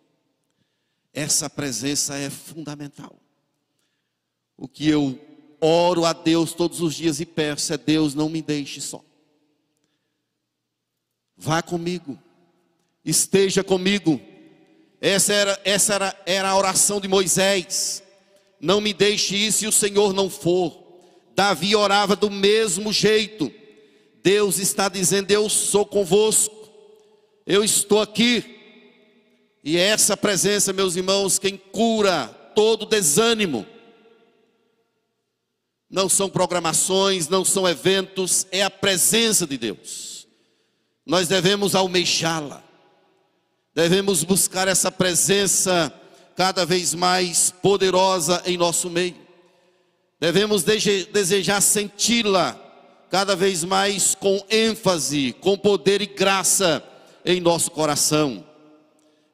Essa 1.13 1.51
presença 1.51 2.17
é 2.17 2.31
fundamental. 2.31 3.17
O 4.57 4.69
que 4.69 4.89
eu 4.89 5.19
oro 5.61 6.05
a 6.05 6.13
Deus 6.13 6.53
todos 6.53 6.81
os 6.81 6.95
dias 6.95 7.21
e 7.21 7.27
peço 7.27 7.73
é: 7.73 7.79
Deus, 7.79 8.15
não 8.15 8.29
me 8.29 8.43
deixe 8.43 8.81
só. 8.81 9.05
Vá 11.37 11.63
comigo, 11.63 12.19
esteja 13.05 13.65
comigo. 13.65 14.21
Essa 15.01 15.33
era, 15.33 15.61
essa 15.65 15.95
era, 15.95 16.23
era 16.27 16.51
a 16.51 16.57
oração 16.57 17.01
de 17.01 17.09
Moisés. 17.09 18.03
Não 18.61 18.81
me 18.81 18.93
deixe 18.93 19.35
ir 19.35 19.53
se 19.53 19.67
o 19.67 19.73
Senhor 19.73 20.13
não 20.13 20.29
for. 20.29 20.79
Davi 21.35 21.75
orava 21.75 22.15
do 22.15 22.31
mesmo 22.31 22.93
jeito. 22.93 23.51
Deus 24.23 24.59
está 24.59 24.89
dizendo: 24.89 25.31
Eu 25.31 25.49
sou 25.49 25.87
convosco, 25.87 26.69
eu 27.47 27.65
estou 27.65 28.01
aqui. 28.01 28.59
E 29.65 29.77
essa 29.77 30.17
presença, 30.17 30.73
meus 30.73 30.97
irmãos, 30.97 31.39
quem 31.39 31.57
cura 31.57 32.29
todo 32.55 32.87
desânimo. 32.87 33.67
Não 35.91 36.09
são 36.09 36.31
programações, 36.31 37.29
não 37.29 37.45
são 37.45 37.69
eventos, 37.69 38.47
é 38.53 38.63
a 38.63 38.71
presença 38.71 39.47
de 39.47 39.59
Deus 39.59 40.11
nós 41.11 41.27
devemos 41.27 41.75
almejá-la, 41.75 42.63
devemos 43.75 44.23
buscar 44.23 44.69
essa 44.69 44.93
presença 44.93 45.93
cada 46.37 46.65
vez 46.65 46.95
mais 46.95 47.51
poderosa 47.51 48.41
em 48.47 48.57
nosso 48.57 48.89
meio, 48.89 49.17
devemos 50.21 50.63
desejar 50.63 51.61
senti-la 51.61 52.57
cada 53.11 53.35
vez 53.35 53.65
mais 53.65 54.15
com 54.15 54.41
ênfase, 54.49 55.35
com 55.41 55.59
poder 55.59 56.01
e 56.01 56.07
graça 56.07 56.81
em 57.25 57.41
nosso 57.41 57.73
coração. 57.73 58.47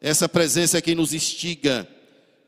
Essa 0.01 0.27
presença 0.27 0.79
é 0.79 0.81
quem 0.81 0.95
nos 0.95 1.13
instiga, 1.13 1.87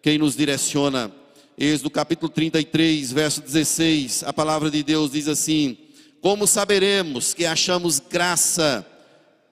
quem 0.00 0.16
nos 0.16 0.34
direciona. 0.34 1.12
Êxodo 1.60 1.90
capítulo 1.90 2.30
33, 2.30 3.10
verso 3.10 3.40
16, 3.40 4.22
a 4.22 4.32
palavra 4.32 4.70
de 4.70 4.80
Deus 4.80 5.10
diz 5.10 5.26
assim: 5.26 5.76
Como 6.20 6.46
saberemos 6.46 7.34
que 7.34 7.44
achamos 7.44 7.98
graça 7.98 8.86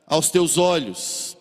aos 0.07 0.31
teus 0.31 0.57
olhos, 0.57 1.37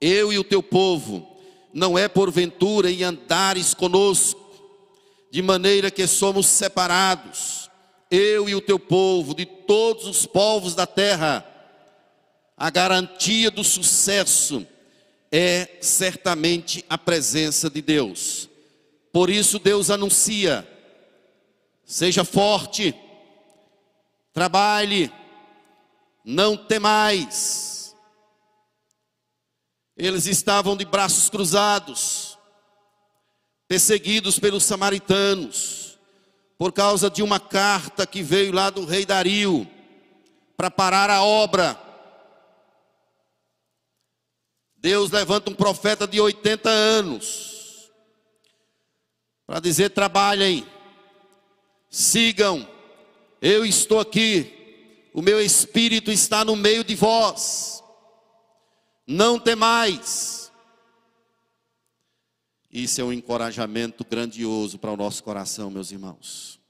eu 0.00 0.32
e 0.32 0.38
o 0.38 0.42
teu 0.42 0.64
povo, 0.64 1.38
não 1.72 1.96
é 1.96 2.08
porventura 2.08 2.90
em 2.90 3.04
andares 3.04 3.72
conosco, 3.72 4.40
de 5.30 5.40
maneira 5.42 5.92
que 5.92 6.08
somos 6.08 6.48
separados, 6.48 7.70
eu 8.10 8.48
e 8.48 8.56
o 8.56 8.60
teu 8.60 8.80
povo, 8.80 9.32
de 9.32 9.46
todos 9.46 10.08
os 10.08 10.26
povos 10.26 10.74
da 10.74 10.88
terra, 10.88 11.46
a 12.56 12.68
garantia 12.68 13.48
do 13.48 13.62
sucesso 13.62 14.66
é 15.30 15.68
certamente 15.80 16.84
a 16.90 16.98
presença 16.98 17.70
de 17.70 17.80
Deus. 17.80 18.47
Por 19.18 19.30
isso 19.30 19.58
Deus 19.58 19.90
anuncia: 19.90 20.64
seja 21.84 22.24
forte, 22.24 22.94
trabalhe, 24.32 25.12
não 26.24 26.56
temais. 26.56 27.96
Eles 29.96 30.26
estavam 30.26 30.76
de 30.76 30.84
braços 30.84 31.28
cruzados, 31.28 32.38
perseguidos 33.66 34.38
pelos 34.38 34.62
samaritanos, 34.62 35.98
por 36.56 36.72
causa 36.72 37.10
de 37.10 37.20
uma 37.20 37.40
carta 37.40 38.06
que 38.06 38.22
veio 38.22 38.52
lá 38.52 38.70
do 38.70 38.84
rei 38.84 39.04
Dario, 39.04 39.66
para 40.56 40.70
parar 40.70 41.10
a 41.10 41.24
obra. 41.24 41.76
Deus 44.76 45.10
levanta 45.10 45.50
um 45.50 45.54
profeta 45.54 46.06
de 46.06 46.20
80 46.20 46.70
anos, 46.70 47.57
para 49.48 49.60
dizer: 49.60 49.88
trabalhem, 49.90 50.66
sigam, 51.88 52.68
eu 53.40 53.64
estou 53.64 53.98
aqui, 53.98 55.08
o 55.14 55.22
meu 55.22 55.40
espírito 55.40 56.12
está 56.12 56.44
no 56.44 56.54
meio 56.54 56.84
de 56.84 56.94
vós. 56.94 57.82
Não 59.06 59.40
temais. 59.40 60.52
Isso 62.70 63.00
é 63.00 63.04
um 63.04 63.10
encorajamento 63.10 64.04
grandioso 64.04 64.78
para 64.78 64.92
o 64.92 64.96
nosso 64.98 65.24
coração, 65.24 65.70
meus 65.70 65.90
irmãos. 65.90 66.60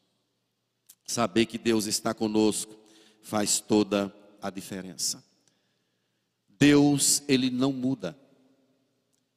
Saber 1.05 1.47
que 1.47 1.59
Deus 1.59 1.87
está 1.87 2.15
conosco 2.15 2.79
faz 3.23 3.59
toda 3.59 4.15
a 4.41 4.51
diferença. 4.51 5.25
Deus, 6.49 7.25
ele 7.27 7.51
não 7.51 7.73
muda. 7.73 8.17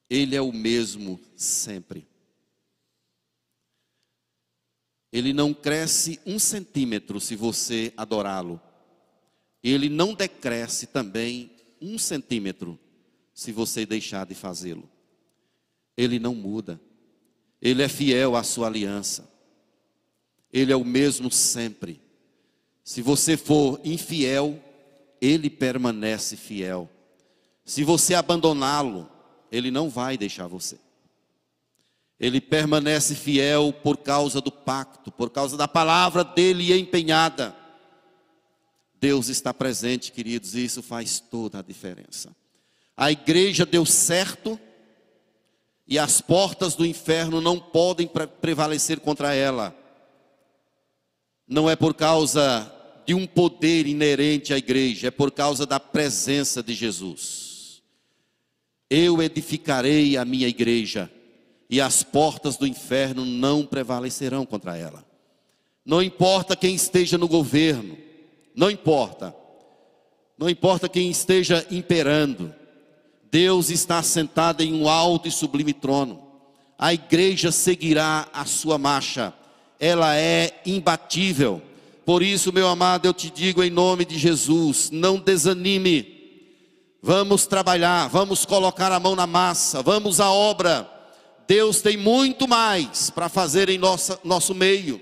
Ele 0.08 0.36
é 0.36 0.41
o 0.41 0.54
mesmo 0.54 1.19
sempre. 1.36 2.11
Ele 5.12 5.34
não 5.34 5.54
cresce 5.54 6.19
um 6.26 6.39
centímetro 6.39 7.19
se 7.19 7.36
você 7.36 7.93
adorá-lo. 7.97 8.62
Ele 9.63 9.89
não 9.89 10.13
decresce 10.13 10.88
também 10.88 11.52
um 11.82 11.97
centímetro 11.97 12.80
se 13.34 13.52
você 13.52 13.86
deixar 13.86 14.26
de 14.26 14.34
fazê-lo. 14.36 14.89
Ele 15.97 16.19
não 16.19 16.34
muda. 16.34 16.80
Ele 17.62 17.84
é 17.84 17.89
fiel 17.89 18.36
à 18.36 18.43
sua 18.43 18.67
aliança. 18.67 19.30
Ele 20.52 20.71
é 20.71 20.76
o 20.76 20.86
mesmo 20.86 21.30
sempre. 21.30 22.02
Se 22.84 23.02
você 23.02 23.38
for 23.38 23.80
infiel, 23.84 24.60
ele 25.19 25.50
permanece 25.50 26.36
fiel. 26.36 26.89
Se 27.63 27.84
você 27.84 28.15
abandoná-lo, 28.15 29.10
ele 29.52 29.69
não 29.69 29.89
vai 29.89 30.17
deixar 30.17 30.47
você. 30.47 30.80
Ele 32.21 32.39
permanece 32.39 33.15
fiel 33.15 33.73
por 33.73 33.97
causa 33.97 34.39
do 34.39 34.51
pacto, 34.51 35.12
por 35.12 35.31
causa 35.31 35.57
da 35.57 35.67
palavra 35.67 36.23
dele 36.23 36.71
empenhada. 36.71 37.55
Deus 38.99 39.27
está 39.27 39.51
presente, 39.51 40.12
queridos, 40.12 40.53
e 40.53 40.63
isso 40.63 40.84
faz 40.84 41.19
toda 41.19 41.57
a 41.57 41.62
diferença. 41.63 42.29
A 42.95 43.12
igreja 43.12 43.65
deu 43.65 43.84
certo 43.88 44.60
e 45.88 45.97
as 45.97 46.21
portas 46.21 46.75
do 46.75 46.86
inferno 46.86 47.41
não 47.41 47.60
podem 47.60 48.07
prevalecer 48.39 48.99
contra 48.99 49.34
ela. 49.34 49.75
Não 51.47 51.67
é 51.67 51.75
por 51.75 51.95
causa 51.95 52.71
de 53.03 53.15
um 53.15 53.25
poder 53.25 53.88
inerente 53.88 54.53
à 54.53 54.60
igreja, 54.60 55.07
é 55.07 55.12
por 55.12 55.31
causa 55.31 55.65
da 55.65 55.79
presença 55.79 56.62
de 56.62 56.75
Jesus. 56.75 57.81
Eu 58.88 59.23
edificarei 59.23 60.17
a 60.17 60.23
minha 60.23 60.47
igreja 60.47 61.12
e 61.71 61.79
as 61.79 62.03
portas 62.03 62.57
do 62.57 62.67
inferno 62.67 63.25
não 63.25 63.65
prevalecerão 63.65 64.45
contra 64.45 64.77
ela. 64.77 65.05
Não 65.86 66.03
importa 66.03 66.53
quem 66.53 66.75
esteja 66.75 67.17
no 67.17 67.29
governo, 67.29 67.97
não 68.53 68.69
importa, 68.69 69.34
não 70.38 70.49
importa 70.49 70.89
quem 70.89 71.10
esteja 71.10 71.65
imperando, 71.71 72.53
Deus 73.31 73.69
está 73.69 74.03
sentado 74.03 74.62
em 74.62 74.73
um 74.73 74.89
alto 74.89 75.29
e 75.29 75.31
sublime 75.31 75.71
trono, 75.71 76.21
a 76.77 76.93
igreja 76.93 77.53
seguirá 77.53 78.27
a 78.34 78.43
sua 78.43 78.77
marcha, 78.77 79.34
ela 79.79 80.13
é 80.15 80.62
imbatível. 80.65 81.62
Por 82.05 82.21
isso, 82.21 82.51
meu 82.51 82.67
amado, 82.67 83.05
eu 83.05 83.13
te 83.13 83.29
digo 83.29 83.63
em 83.63 83.69
nome 83.69 84.03
de 84.03 84.17
Jesus: 84.17 84.89
não 84.91 85.17
desanime, 85.17 86.51
vamos 87.01 87.45
trabalhar, 87.45 88.10
vamos 88.10 88.45
colocar 88.45 88.91
a 88.91 88.99
mão 88.99 89.15
na 89.15 89.25
massa, 89.25 89.81
vamos 89.81 90.19
à 90.19 90.29
obra 90.29 91.01
Deus 91.47 91.82
tem 91.82 91.97
muito 91.97 92.47
mais 92.47 93.10
para 93.10 93.30
fazer 93.30 93.69
em 93.69 93.77
nossa, 93.77 94.19
nosso 94.23 94.54
meio. 94.54 95.01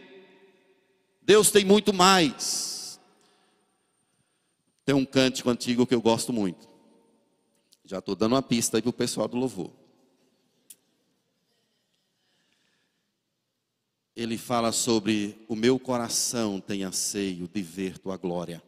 Deus 1.22 1.52
tem 1.52 1.64
muito 1.64 1.94
mais. 1.94 3.00
Tem 4.84 4.96
um 4.96 5.06
cântico 5.06 5.50
antigo 5.50 5.86
que 5.86 5.94
eu 5.94 6.02
gosto 6.02 6.34
muito. 6.34 6.68
Já 7.86 8.00
estou 8.00 8.16
dando 8.16 8.34
uma 8.34 8.42
pista 8.42 8.78
aí 8.78 8.82
para 8.82 8.90
o 8.90 8.94
pessoal 8.94 9.28
do 9.28 9.38
louvor. 9.38 9.72
Ele 14.16 14.38
fala 14.38 14.72
sobre 14.72 15.46
o 15.48 15.56
meu 15.56 15.80
coração 15.80 16.60
tem 16.60 16.84
anseio 16.84 17.48
de 17.48 17.62
ver 17.62 17.98
tua 17.98 18.18
glória, 18.18 18.62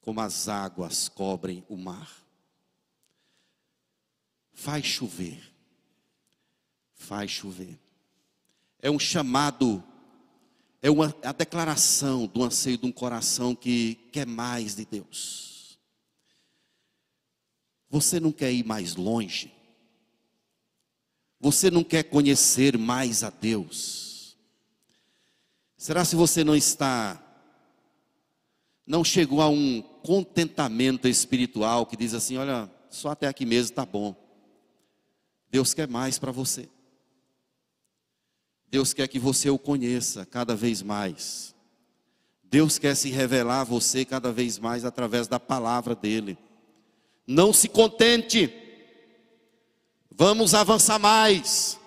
como 0.00 0.20
as 0.20 0.48
águas 0.48 1.08
cobrem 1.08 1.64
o 1.68 1.76
mar. 1.76 2.24
Faz 4.52 4.84
chover 4.84 5.49
faz 7.00 7.30
chover. 7.30 7.78
É 8.78 8.90
um 8.90 8.98
chamado, 8.98 9.82
é 10.80 10.90
uma 10.90 11.14
a 11.24 11.32
declaração 11.32 12.26
do 12.26 12.42
anseio 12.44 12.78
de 12.78 12.86
um 12.86 12.92
coração 12.92 13.54
que 13.54 13.94
quer 14.12 14.26
mais 14.26 14.76
de 14.76 14.84
Deus. 14.84 15.78
Você 17.88 18.20
não 18.20 18.30
quer 18.30 18.52
ir 18.52 18.64
mais 18.64 18.94
longe? 18.94 19.52
Você 21.40 21.70
não 21.70 21.82
quer 21.82 22.04
conhecer 22.04 22.76
mais 22.78 23.24
a 23.24 23.30
Deus? 23.30 24.36
Será 25.76 26.04
se 26.04 26.14
você 26.14 26.44
não 26.44 26.54
está 26.54 27.26
não 28.86 29.04
chegou 29.04 29.40
a 29.40 29.48
um 29.48 29.80
contentamento 30.02 31.06
espiritual 31.06 31.86
que 31.86 31.96
diz 31.96 32.12
assim, 32.12 32.36
olha, 32.36 32.68
só 32.90 33.10
até 33.10 33.28
aqui 33.28 33.46
mesmo 33.46 33.70
está 33.70 33.86
bom. 33.86 34.16
Deus 35.48 35.72
quer 35.72 35.88
mais 35.88 36.18
para 36.18 36.32
você. 36.32 36.68
Deus 38.70 38.92
quer 38.92 39.08
que 39.08 39.18
você 39.18 39.50
o 39.50 39.58
conheça 39.58 40.24
cada 40.24 40.54
vez 40.54 40.80
mais. 40.80 41.54
Deus 42.44 42.78
quer 42.78 42.94
se 42.94 43.10
revelar 43.10 43.62
a 43.62 43.64
você 43.64 44.04
cada 44.04 44.32
vez 44.32 44.58
mais 44.58 44.84
através 44.84 45.26
da 45.26 45.40
palavra 45.40 45.94
dele. 45.94 46.38
Não 47.26 47.52
se 47.52 47.68
contente. 47.68 48.52
Vamos 50.10 50.54
avançar 50.54 50.98
mais. 50.98 51.78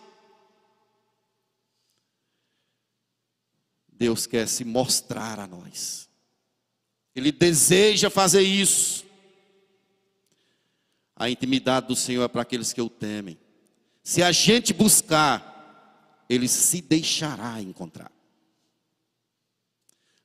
Deus 3.88 4.28
quer 4.28 4.48
se 4.48 4.65
mostrar 4.65 5.39
a 5.39 5.48
nós. 5.48 6.10
Ele 7.15 7.32
deseja 7.32 8.10
fazer 8.10 8.41
isso. 8.41 9.06
A 11.15 11.30
intimidade 11.30 11.88
do 11.88 11.96
Senhor 11.96 12.24
é 12.24 12.28
para 12.28 12.41
aqueles 12.41 12.74
que 12.74 12.82
o 12.82 12.89
temem. 12.89 13.38
Se 14.02 14.22
a 14.22 14.32
gente 14.34 14.74
buscar 14.74 15.53
ele 16.34 16.48
se 16.48 16.82
deixará 16.82 17.62
encontrar. 17.62 18.12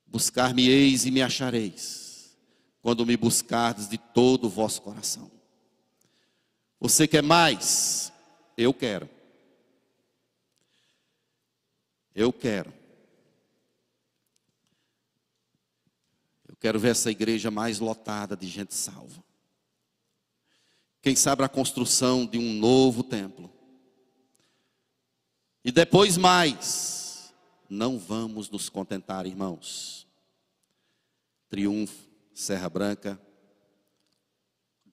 Buscar-me-eis 0.07 1.05
e 1.05 1.11
me 1.11 1.21
achareis, 1.21 2.35
quando 2.81 3.05
me 3.05 3.17
buscardes 3.17 3.89
de 3.89 3.99
todo 3.99 4.47
o 4.47 4.51
vosso 4.51 4.81
coração. 4.81 5.31
Você 6.81 7.07
quer 7.07 7.23
mais? 7.23 8.11
Eu 8.57 8.73
quero. 8.73 9.09
Eu 12.15 12.33
quero. 12.33 12.73
Eu 16.49 16.57
quero 16.57 16.81
ver 16.81 16.93
essa 16.93 17.11
igreja 17.11 17.51
mais 17.51 17.79
lotada 17.79 18.35
de 18.35 18.47
gente 18.47 18.75
salva. 18.75 19.23
Quem 21.03 21.15
sabe 21.15 21.45
a 21.45 21.49
construção 21.49 22.25
de 22.25 22.39
um 22.39 22.55
novo 22.55 23.05
templo 23.05 23.58
e 25.69 25.71
depois 25.71 26.17
mais, 26.17 27.31
não 27.69 27.99
vamos 27.99 28.49
nos 28.49 28.71
contentar, 28.71 29.27
irmãos. 29.27 30.09
Triunfo, 31.51 32.09
Serra 32.33 32.71
Branca, 32.71 33.21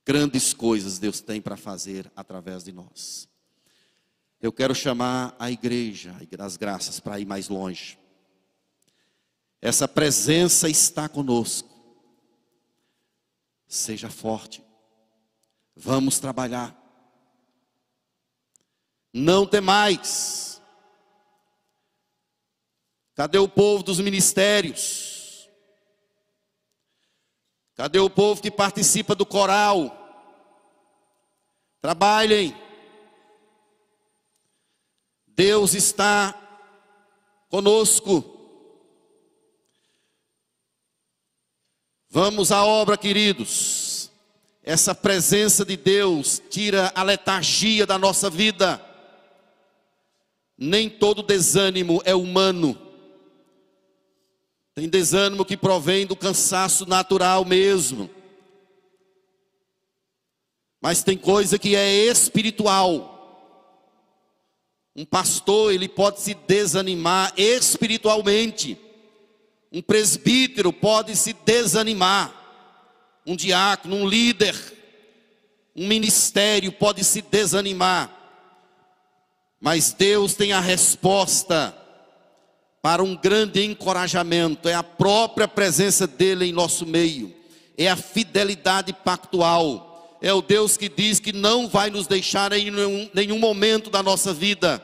grandes 0.04 0.52
coisas 0.52 0.98
Deus 0.98 1.22
tem 1.22 1.40
para 1.40 1.56
fazer 1.56 2.12
através 2.14 2.62
de 2.62 2.72
nós. 2.72 3.26
Eu 4.38 4.52
quero 4.52 4.74
chamar 4.74 5.34
a 5.38 5.50
igreja 5.50 6.14
das 6.36 6.58
graças 6.58 7.00
para 7.00 7.18
ir 7.18 7.24
mais 7.24 7.48
longe. 7.48 7.98
Essa 9.62 9.88
presença 9.88 10.68
está 10.68 11.08
conosco. 11.08 11.74
Seja 13.66 14.10
forte. 14.10 14.62
Vamos 15.74 16.18
trabalhar. 16.18 16.76
Não 19.10 19.46
tem 19.46 19.62
mais. 19.62 20.55
Cadê 23.16 23.38
o 23.38 23.48
povo 23.48 23.82
dos 23.82 23.98
ministérios? 23.98 25.48
Cadê 27.74 27.98
o 27.98 28.10
povo 28.10 28.42
que 28.42 28.50
participa 28.50 29.14
do 29.14 29.24
coral? 29.24 29.90
Trabalhem. 31.80 32.54
Deus 35.28 35.72
está 35.72 36.34
conosco. 37.48 38.22
Vamos 42.10 42.52
à 42.52 42.66
obra, 42.66 42.98
queridos. 42.98 44.10
Essa 44.62 44.94
presença 44.94 45.64
de 45.64 45.76
Deus 45.76 46.42
tira 46.50 46.92
a 46.94 47.02
letargia 47.02 47.86
da 47.86 47.96
nossa 47.96 48.28
vida. 48.28 48.78
Nem 50.58 50.90
todo 50.90 51.22
desânimo 51.22 52.02
é 52.04 52.14
humano. 52.14 52.85
Tem 54.76 54.90
desânimo 54.90 55.42
que 55.42 55.56
provém 55.56 56.06
do 56.06 56.14
cansaço 56.14 56.84
natural 56.84 57.46
mesmo. 57.46 58.10
Mas 60.82 61.02
tem 61.02 61.16
coisa 61.16 61.58
que 61.58 61.74
é 61.74 61.90
espiritual. 62.04 63.14
Um 64.94 65.06
pastor, 65.06 65.72
ele 65.72 65.88
pode 65.88 66.20
se 66.20 66.34
desanimar 66.34 67.32
espiritualmente. 67.38 68.78
Um 69.72 69.80
presbítero 69.80 70.70
pode 70.70 71.16
se 71.16 71.32
desanimar. 71.32 72.34
Um 73.26 73.34
diácono, 73.34 73.96
um 73.96 74.06
líder, 74.06 74.54
um 75.74 75.88
ministério 75.88 76.70
pode 76.70 77.02
se 77.02 77.22
desanimar. 77.22 78.14
Mas 79.58 79.94
Deus 79.94 80.34
tem 80.34 80.52
a 80.52 80.60
resposta 80.60 81.74
para 82.86 83.02
um 83.02 83.16
grande 83.16 83.64
encorajamento, 83.64 84.68
é 84.68 84.74
a 84.74 84.82
própria 84.84 85.48
presença 85.48 86.06
dele 86.06 86.46
em 86.46 86.52
nosso 86.52 86.86
meio, 86.86 87.34
é 87.76 87.90
a 87.90 87.96
fidelidade 87.96 88.92
pactual, 88.92 90.16
é 90.22 90.32
o 90.32 90.40
Deus 90.40 90.76
que 90.76 90.88
diz 90.88 91.18
que 91.18 91.32
não 91.32 91.66
vai 91.66 91.90
nos 91.90 92.06
deixar 92.06 92.52
em 92.52 92.70
nenhum, 92.70 93.10
nenhum 93.12 93.40
momento 93.40 93.90
da 93.90 94.04
nossa 94.04 94.32
vida, 94.32 94.80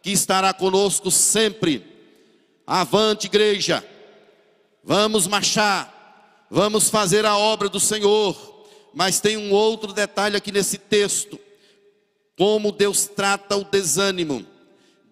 que 0.00 0.10
estará 0.10 0.54
conosco 0.54 1.10
sempre. 1.10 1.84
Avante, 2.66 3.26
igreja, 3.26 3.84
vamos 4.82 5.26
marchar, 5.26 6.46
vamos 6.50 6.88
fazer 6.88 7.26
a 7.26 7.36
obra 7.36 7.68
do 7.68 7.78
Senhor, 7.78 8.64
mas 8.94 9.20
tem 9.20 9.36
um 9.36 9.52
outro 9.52 9.92
detalhe 9.92 10.34
aqui 10.34 10.50
nesse 10.50 10.78
texto, 10.78 11.38
como 12.38 12.72
Deus 12.72 13.06
trata 13.06 13.54
o 13.54 13.64
desânimo. 13.64 14.53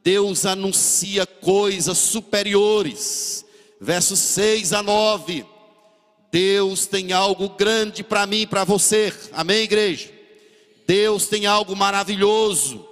Deus 0.03 0.45
anuncia 0.45 1.27
coisas 1.27 1.99
superiores. 1.99 3.45
Versos 3.81 4.19
6 4.19 4.73
a 4.73 4.83
9. 4.83 5.47
Deus 6.31 6.87
tem 6.87 7.13
algo 7.13 7.49
grande 7.51 8.03
para 8.03 8.27
mim 8.27 8.43
e 8.43 8.47
para 8.47 8.65
você. 8.65 9.13
Amém, 9.33 9.63
igreja? 9.63 10.11
Deus 10.87 11.27
tem 11.27 11.47
algo 11.47 11.77
maravilhoso. 11.77 12.89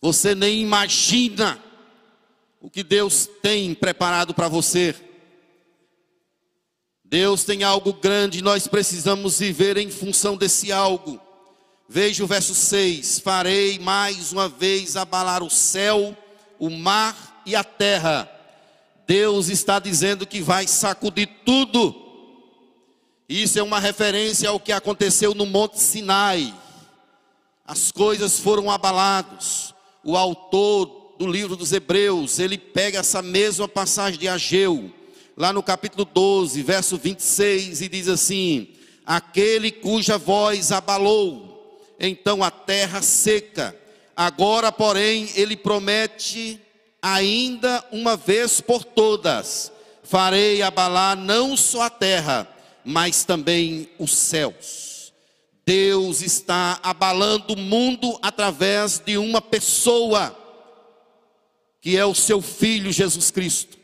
Você 0.00 0.34
nem 0.34 0.60
imagina 0.60 1.62
o 2.60 2.70
que 2.70 2.82
Deus 2.82 3.28
tem 3.42 3.74
preparado 3.74 4.34
para 4.34 4.48
você. 4.48 4.94
Deus 7.04 7.44
tem 7.44 7.62
algo 7.62 7.92
grande, 7.92 8.42
nós 8.42 8.66
precisamos 8.66 9.38
viver 9.38 9.76
em 9.76 9.90
função 9.90 10.36
desse 10.36 10.72
algo. 10.72 11.20
Veja 11.88 12.24
o 12.24 12.26
verso 12.26 12.54
6: 12.54 13.20
Farei 13.20 13.78
mais 13.78 14.32
uma 14.32 14.48
vez 14.48 14.96
abalar 14.96 15.42
o 15.42 15.50
céu, 15.50 16.16
o 16.58 16.68
mar 16.68 17.42
e 17.46 17.54
a 17.54 17.62
terra. 17.62 18.30
Deus 19.06 19.48
está 19.48 19.78
dizendo 19.78 20.26
que 20.26 20.40
vai 20.40 20.66
sacudir 20.66 21.28
tudo. 21.44 21.94
Isso 23.28 23.58
é 23.58 23.62
uma 23.62 23.78
referência 23.78 24.48
ao 24.48 24.58
que 24.58 24.72
aconteceu 24.72 25.34
no 25.34 25.46
Monte 25.46 25.80
Sinai. 25.80 26.52
As 27.64 27.92
coisas 27.92 28.38
foram 28.38 28.70
abaladas. 28.70 29.72
O 30.02 30.16
autor 30.16 31.14
do 31.18 31.26
livro 31.26 31.56
dos 31.56 31.72
Hebreus, 31.72 32.38
ele 32.38 32.58
pega 32.58 32.98
essa 32.98 33.22
mesma 33.22 33.66
passagem 33.66 34.18
de 34.18 34.28
Ageu, 34.28 34.92
lá 35.36 35.52
no 35.52 35.62
capítulo 35.62 36.04
12, 36.04 36.62
verso 36.62 36.96
26, 36.96 37.80
e 37.80 37.88
diz 37.88 38.08
assim: 38.08 38.68
Aquele 39.04 39.70
cuja 39.70 40.18
voz 40.18 40.72
abalou 40.72 41.45
então 41.98 42.42
a 42.42 42.50
terra 42.50 43.02
seca. 43.02 43.76
Agora, 44.14 44.70
porém, 44.70 45.30
ele 45.34 45.56
promete 45.56 46.60
ainda 47.00 47.84
uma 47.90 48.16
vez 48.16 48.60
por 48.60 48.84
todas: 48.84 49.72
farei 50.02 50.62
abalar 50.62 51.16
não 51.16 51.56
só 51.56 51.82
a 51.82 51.90
terra, 51.90 52.48
mas 52.84 53.24
também 53.24 53.88
os 53.98 54.14
céus. 54.14 55.12
Deus 55.64 56.22
está 56.22 56.78
abalando 56.82 57.54
o 57.54 57.58
mundo 57.58 58.18
através 58.22 59.00
de 59.00 59.18
uma 59.18 59.40
pessoa, 59.40 60.36
que 61.80 61.96
é 61.96 62.04
o 62.04 62.14
seu 62.14 62.40
filho 62.40 62.92
Jesus 62.92 63.30
Cristo. 63.32 63.76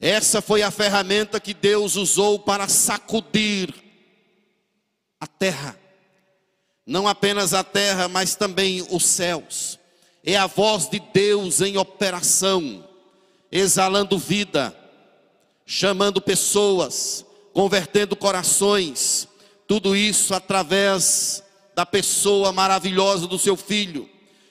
Essa 0.00 0.42
foi 0.42 0.62
a 0.62 0.72
ferramenta 0.72 1.38
que 1.38 1.54
Deus 1.54 1.94
usou 1.94 2.38
para 2.38 2.68
sacudir 2.68 3.72
a 5.20 5.26
terra 5.26 5.78
não 6.86 7.08
apenas 7.08 7.54
a 7.54 7.64
terra, 7.64 8.08
mas 8.08 8.34
também 8.34 8.86
os 8.90 9.04
céus. 9.04 9.78
É 10.22 10.36
a 10.36 10.46
voz 10.46 10.88
de 10.88 11.00
Deus 11.12 11.60
em 11.60 11.76
operação, 11.76 12.86
exalando 13.50 14.18
vida, 14.18 14.74
chamando 15.66 16.20
pessoas, 16.20 17.24
convertendo 17.52 18.16
corações, 18.16 19.28
tudo 19.66 19.96
isso 19.96 20.34
através 20.34 21.42
da 21.74 21.86
pessoa 21.86 22.52
maravilhosa 22.52 23.26
do 23.26 23.38
seu 23.38 23.56
filho. 23.56 24.08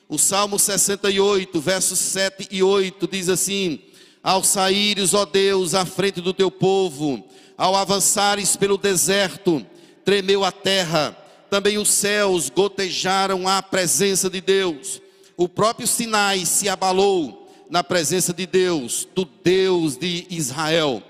O 0.10 0.18
Salmo 0.18 0.60
68, 0.60 1.60
versos 1.60 2.00
7 2.00 2.48
e 2.52 2.62
8 2.62 3.08
diz 3.08 3.30
assim: 3.30 3.80
Ao 4.22 4.44
saíres, 4.44 5.14
ó 5.14 5.26
Deus, 5.26 5.74
à 5.74 5.86
frente 5.86 6.22
do 6.22 6.34
teu 6.34 6.52
povo, 6.52 7.24
ao 7.58 7.76
avançares 7.76 8.56
pelo 8.56 8.78
deserto, 8.78 9.66
tremeu 10.04 10.44
a 10.44 10.52
terra 10.52 11.18
também 11.54 11.78
os 11.78 11.92
céus 11.92 12.50
gotejaram 12.50 13.48
a 13.48 13.62
presença 13.62 14.28
de 14.28 14.42
Deus. 14.42 15.00
O 15.38 15.48
próprio 15.48 15.86
Sinai 15.86 16.48
se 16.48 16.68
abalou 16.68 17.48
na 17.70 17.84
presença 17.84 18.34
de 18.34 18.48
Deus, 18.48 19.08
do 19.14 19.24
Deus 19.24 19.96
de 19.96 20.26
Israel. 20.32 21.04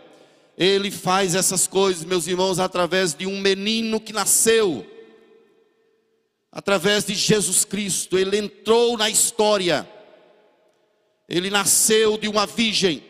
Ele 0.57 0.91
faz 0.91 1.33
essas 1.33 1.65
coisas, 1.65 2.03
meus 2.03 2.27
irmãos, 2.27 2.59
através 2.59 3.13
de 3.13 3.25
um 3.25 3.39
menino 3.39 4.01
que 4.01 4.11
nasceu, 4.11 4.85
através 6.51 7.05
de 7.05 7.15
Jesus 7.15 7.63
Cristo. 7.63 8.19
Ele 8.19 8.37
entrou 8.37 8.97
na 8.97 9.09
história. 9.09 9.89
Ele 11.29 11.49
nasceu 11.49 12.17
de 12.17 12.27
uma 12.27 12.45
virgem. 12.45 13.01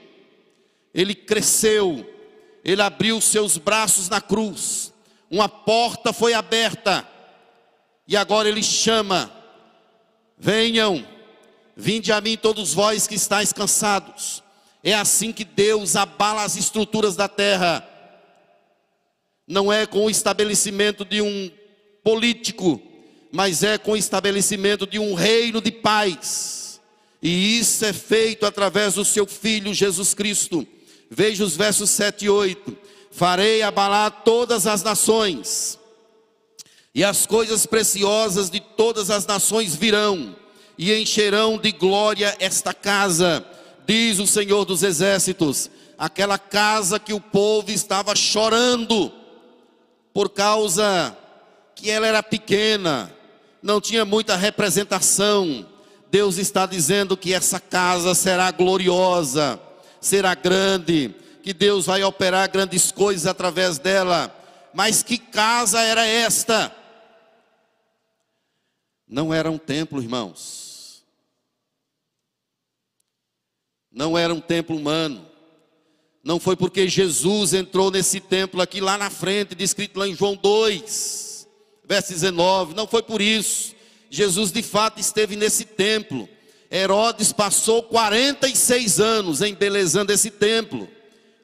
Ele 0.94 1.16
cresceu. 1.16 2.08
Ele 2.64 2.84
abriu 2.84 3.20
seus 3.20 3.58
braços 3.58 4.08
na 4.08 4.22
cruz. 4.22 4.94
Uma 5.32 5.50
porta 5.50 6.14
foi 6.14 6.36
aberta 6.36 7.12
e 8.08 8.18
agora 8.18 8.50
ele 8.50 8.64
chama: 8.64 9.32
Venham, 10.38 11.06
vinde 11.76 12.12
a 12.12 12.20
mim 12.20 12.38
todos 12.38 12.74
vós 12.74 13.08
que 13.08 13.16
estáis 13.16 13.54
cansados. 13.54 14.44
É 14.84 14.94
assim 14.94 15.32
que 15.32 15.46
Deus 15.46 15.96
abala 15.96 16.44
as 16.44 16.58
estruturas 16.58 17.16
da 17.16 17.28
terra. 17.28 17.88
Não 19.48 19.72
é 19.72 19.86
com 19.86 20.06
o 20.06 20.10
estabelecimento 20.10 21.06
de 21.06 21.22
um 21.22 21.52
político, 22.04 22.82
mas 23.32 23.64
é 23.64 23.78
com 23.78 23.92
o 23.92 23.98
estabelecimento 23.98 24.86
de 24.86 25.00
um 25.00 25.14
reino 25.14 25.62
de 25.62 25.72
paz. 25.72 26.82
E 27.22 27.58
isso 27.58 27.86
é 27.86 27.94
feito 27.94 28.46
através 28.46 28.96
do 28.96 29.06
seu 29.06 29.26
filho 29.26 29.74
Jesus 29.74 30.14
Cristo. 30.14 30.68
Veja 31.10 31.46
os 31.46 31.56
versos 31.56 31.90
7 31.92 32.26
e 32.26 32.30
8. 32.30 32.78
Farei 33.12 33.62
abalar 33.62 34.24
todas 34.26 34.68
as 34.68 34.84
nações 34.84 35.80
e 36.96 37.04
as 37.04 37.26
coisas 37.26 37.66
preciosas 37.66 38.50
de 38.50 38.60
todas 38.60 39.10
as 39.10 39.26
nações 39.26 39.76
virão 39.76 40.36
e 40.78 40.94
encherão 40.94 41.58
de 41.58 41.72
glória 41.72 42.36
esta 42.40 42.74
casa, 42.74 43.44
diz 43.86 44.20
o 44.20 44.28
Senhor 44.28 44.64
dos 44.66 44.84
Exércitos, 44.84 45.70
aquela 45.98 46.38
casa 46.38 47.00
que 47.00 47.14
o 47.14 47.20
povo 47.20 47.72
estava 47.72 48.16
chorando 48.16 49.12
por 50.14 50.30
causa 50.30 51.18
que 51.76 51.90
ela 51.90 52.06
era 52.06 52.22
pequena, 52.22 53.12
não 53.62 53.82
tinha 53.82 54.06
muita 54.06 54.36
representação. 54.36 55.66
Deus 56.12 56.38
está 56.38 56.68
dizendo 56.68 57.18
que 57.18 57.34
essa 57.34 57.60
casa 57.60 58.14
será 58.14 58.52
gloriosa, 58.52 59.60
será 60.00 60.36
grande, 60.36 61.16
que 61.42 61.54
Deus 61.54 61.88
vai 61.88 62.04
operar 62.04 62.52
grandes 62.52 62.92
coisas 62.92 63.26
através 63.26 63.80
dela. 63.80 64.36
Mas 64.74 65.02
que 65.02 65.18
casa 65.18 65.82
era 65.82 66.06
esta? 66.06 66.83
Não 69.14 69.32
era 69.32 69.52
um 69.52 69.60
templo, 69.60 70.02
irmãos. 70.02 71.04
Não 73.92 74.18
era 74.18 74.34
um 74.34 74.42
templo 74.42 74.76
humano. 74.76 75.24
Não 76.24 76.40
foi 76.40 76.56
porque 76.56 76.88
Jesus 76.88 77.54
entrou 77.54 77.92
nesse 77.92 78.20
templo 78.20 78.60
aqui 78.60 78.82
lá 78.82 78.98
na 78.98 79.12
frente, 79.12 79.54
descrito 79.54 80.00
lá 80.00 80.08
em 80.08 80.16
João 80.16 80.36
2, 80.36 81.48
verso 81.86 82.12
19. 82.12 82.74
Não 82.74 82.88
foi 82.88 83.04
por 83.04 83.22
isso. 83.22 83.76
Jesus 84.10 84.52
de 84.52 84.64
fato 84.64 85.00
esteve 85.00 85.36
nesse 85.36 85.64
templo. 85.64 86.28
Herodes 86.72 87.32
passou 87.32 87.84
46 87.84 89.00
anos 89.00 89.44
embelezando 89.44 90.12
esse 90.12 90.32
templo, 90.32 90.90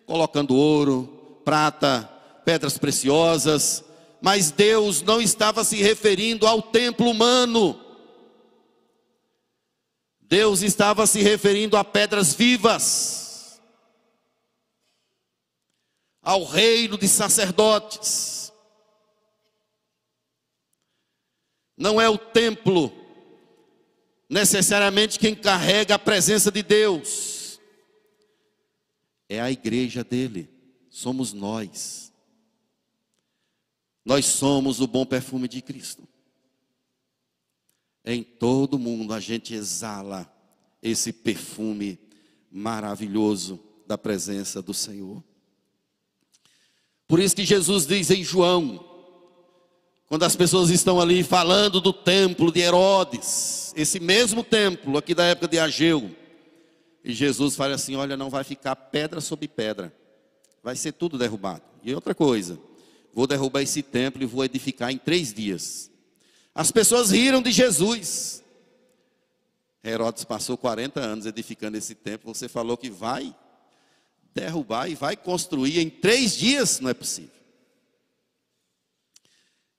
colocando 0.08 0.56
ouro, 0.56 1.40
prata, 1.46 2.10
pedras 2.44 2.80
preciosas, 2.80 3.84
mas 4.22 4.52
Deus 4.52 5.02
não 5.02 5.22
estava 5.22 5.64
se 5.64 5.78
referindo 5.78 6.46
ao 6.46 6.62
templo 6.62 7.10
humano. 7.10 7.80
Deus 10.22 10.62
estava 10.62 11.08
se 11.08 11.22
referindo 11.22 11.76
a 11.78 11.84
pedras 11.84 12.34
vivas. 12.34 13.20
ao 16.22 16.44
reino 16.44 16.96
de 16.96 17.08
sacerdotes. 17.08 18.54
Não 21.76 22.00
é 22.00 22.08
o 22.08 22.20
templo 22.20 22.94
necessariamente 24.30 25.18
quem 25.18 25.34
carrega 25.34 25.96
a 25.96 26.00
presença 26.00 26.52
de 26.52 26.62
Deus, 26.62 27.60
é 29.28 29.42
a 29.42 29.50
igreja 29.50 30.04
dele, 30.04 30.48
somos 30.90 31.34
nós. 31.34 32.09
Nós 34.06 34.26
somos 34.26 34.80
o 34.80 34.88
bom 34.88 35.06
perfume 35.06 35.48
de 35.48 35.62
Cristo. 35.62 36.08
Em 38.06 38.24
todo 38.24 38.80
mundo 38.80 39.14
a 39.14 39.20
gente 39.20 39.54
exala 39.54 40.32
esse 40.82 41.12
perfume 41.12 42.00
maravilhoso 42.52 43.60
da 43.86 43.98
presença 43.98 44.62
do 44.62 44.74
Senhor. 44.74 45.24
Por 47.08 47.20
isso 47.20 47.36
que 47.36 47.44
Jesus 47.44 47.86
diz 47.86 48.10
em 48.12 48.24
João, 48.24 48.86
quando 50.08 50.24
as 50.24 50.36
pessoas 50.36 50.70
estão 50.70 51.00
ali 51.00 51.24
falando 51.24 51.82
do 51.82 51.92
templo 51.92 52.52
de 52.52 52.62
Herodes, 52.62 53.74
esse 53.76 54.00
mesmo 54.00 54.44
templo 54.44 54.98
aqui 54.98 55.14
da 55.14 55.26
época 55.26 55.48
de 55.48 55.60
Ageu, 55.60 56.16
e 57.04 57.14
Jesus 57.14 57.56
fala 57.56 57.76
assim: 57.76 57.96
Olha, 57.96 58.18
não 58.18 58.30
vai 58.30 58.44
ficar 58.44 58.76
pedra 58.76 59.22
sobre 59.22 59.48
pedra, 59.48 59.94
vai 60.64 60.76
ser 60.76 60.94
tudo 60.94 61.18
derrubado. 61.18 61.64
E 61.84 61.94
outra 61.94 62.14
coisa, 62.14 62.60
vou 63.14 63.28
derrubar 63.28 63.62
esse 63.62 63.82
templo 63.82 64.24
e 64.24 64.26
vou 64.26 64.44
edificar 64.44 64.92
em 64.92 64.98
três 64.98 65.34
dias. 65.34 65.90
As 66.54 66.72
pessoas 66.72 67.12
riram 67.12 67.42
de 67.42 67.52
Jesus. 67.52 68.44
Herodes 69.84 70.24
passou 70.26 70.58
40 70.58 71.00
anos 71.00 71.26
edificando 71.26 71.78
esse 71.78 71.96
templo. 71.96 72.34
Você 72.34 72.50
falou 72.50 72.76
que 72.76 72.90
vai 72.90 73.36
derrubar 74.34 74.90
e 74.90 74.96
vai 74.96 75.16
construir 75.16 75.80
em 75.80 75.90
três 75.90 76.36
dias? 76.36 76.80
Não 76.80 76.90
é 76.90 76.94
possível. 76.94 77.40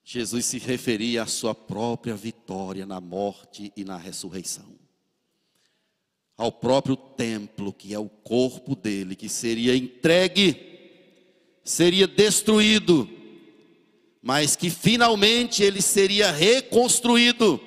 Jesus 0.02 0.46
se 0.46 0.58
referia 0.58 1.22
à 1.22 1.26
sua 1.26 1.54
própria 1.54 2.16
vitória 2.16 2.84
na 2.84 3.00
morte 3.00 3.72
e 3.76 3.84
na 3.84 3.96
ressurreição. 3.96 4.66
Ao 6.36 6.50
próprio 6.50 6.96
templo, 6.96 7.72
que 7.72 7.94
é 7.94 7.98
o 7.98 8.08
corpo 8.08 8.74
dele, 8.74 9.14
que 9.14 9.28
seria 9.28 9.76
entregue, 9.76 10.56
seria 11.62 12.08
destruído, 12.08 13.08
mas 14.22 14.54
que 14.56 14.68
finalmente 14.68 15.62
ele 15.62 15.80
seria 15.80 16.30
reconstruído. 16.30 17.60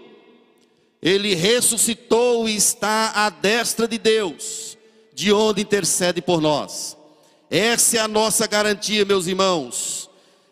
Ele 1.02 1.36
ressuscitou 1.36 2.48
e 2.48 2.56
está 2.56 3.12
à 3.16 3.30
destra 3.30 3.88
de 3.88 3.98
Deus, 3.98 4.78
de 5.14 5.34
onde 5.34 5.62
intercede 5.62 6.22
por 6.22 6.42
nós. 6.42 6.96
Essa 7.50 7.98
é 7.98 8.00
a 8.00 8.08
nossa 8.08 8.48
garantia, 8.48 9.04
meus 9.04 9.28
irmãos. 9.28 10.10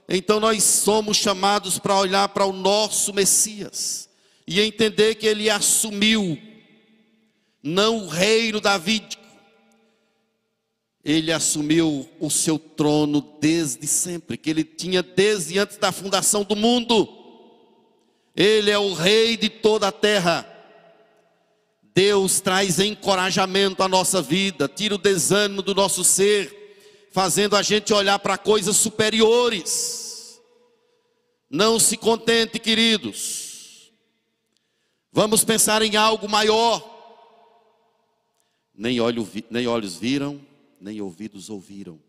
Então 0.10 0.40
nós 0.40 0.64
somos 0.64 1.18
chamados 1.18 1.80
para 1.80 1.98
olhar 1.98 2.28
para 2.30 2.46
o 2.46 2.52
nosso 2.52 3.14
Messias 3.14 4.10
e 4.46 4.60
entender 4.60 5.16
que 5.16 5.26
ele 5.26 5.50
assumiu 5.50 6.38
não 7.64 8.06
o 8.06 8.08
reino 8.10 8.60
davídico, 8.60 9.21
ele 11.04 11.32
assumiu 11.32 12.08
o 12.20 12.30
seu 12.30 12.60
trono 12.60 13.22
desde 13.40 13.88
sempre, 13.88 14.38
que 14.38 14.50
ele 14.50 14.64
tinha 14.64 15.02
desde 15.02 15.58
antes 15.58 15.78
da 15.78 15.92
fundação 15.92 16.44
do 16.44 16.56
mundo. 16.56 17.10
Ele 18.36 18.70
é 18.70 18.78
o 18.78 18.94
rei 18.94 19.36
de 19.36 19.50
toda 19.50 19.88
a 19.88 19.92
terra. 19.92 20.48
Deus 21.94 22.40
traz 22.40 22.80
encorajamento 22.80 23.82
à 23.84 23.88
nossa 23.88 24.22
vida, 24.22 24.68
tira 24.68 24.96
o 24.96 25.00
desânimo 25.00 25.62
do 25.62 25.74
nosso 25.74 26.04
ser, 26.04 27.10
fazendo 27.12 27.56
a 27.56 27.64
gente 27.64 27.94
olhar 27.94 28.20
para 28.20 28.38
coisas 28.38 28.78
superiores. 28.78 30.40
Não 31.50 31.80
se 31.80 31.98
contente, 31.98 32.60
queridos. 32.60 33.92
Vamos 35.12 35.44
pensar 35.44 35.82
em 35.82 35.98
algo 35.98 36.30
maior. 36.30 36.90
Nem, 38.74 39.02
olho, 39.02 39.28
nem 39.50 39.68
olhos 39.68 39.98
viram, 39.98 40.40
nem 40.82 41.00
ouvidos 41.00 41.50
ouviram 41.50 42.02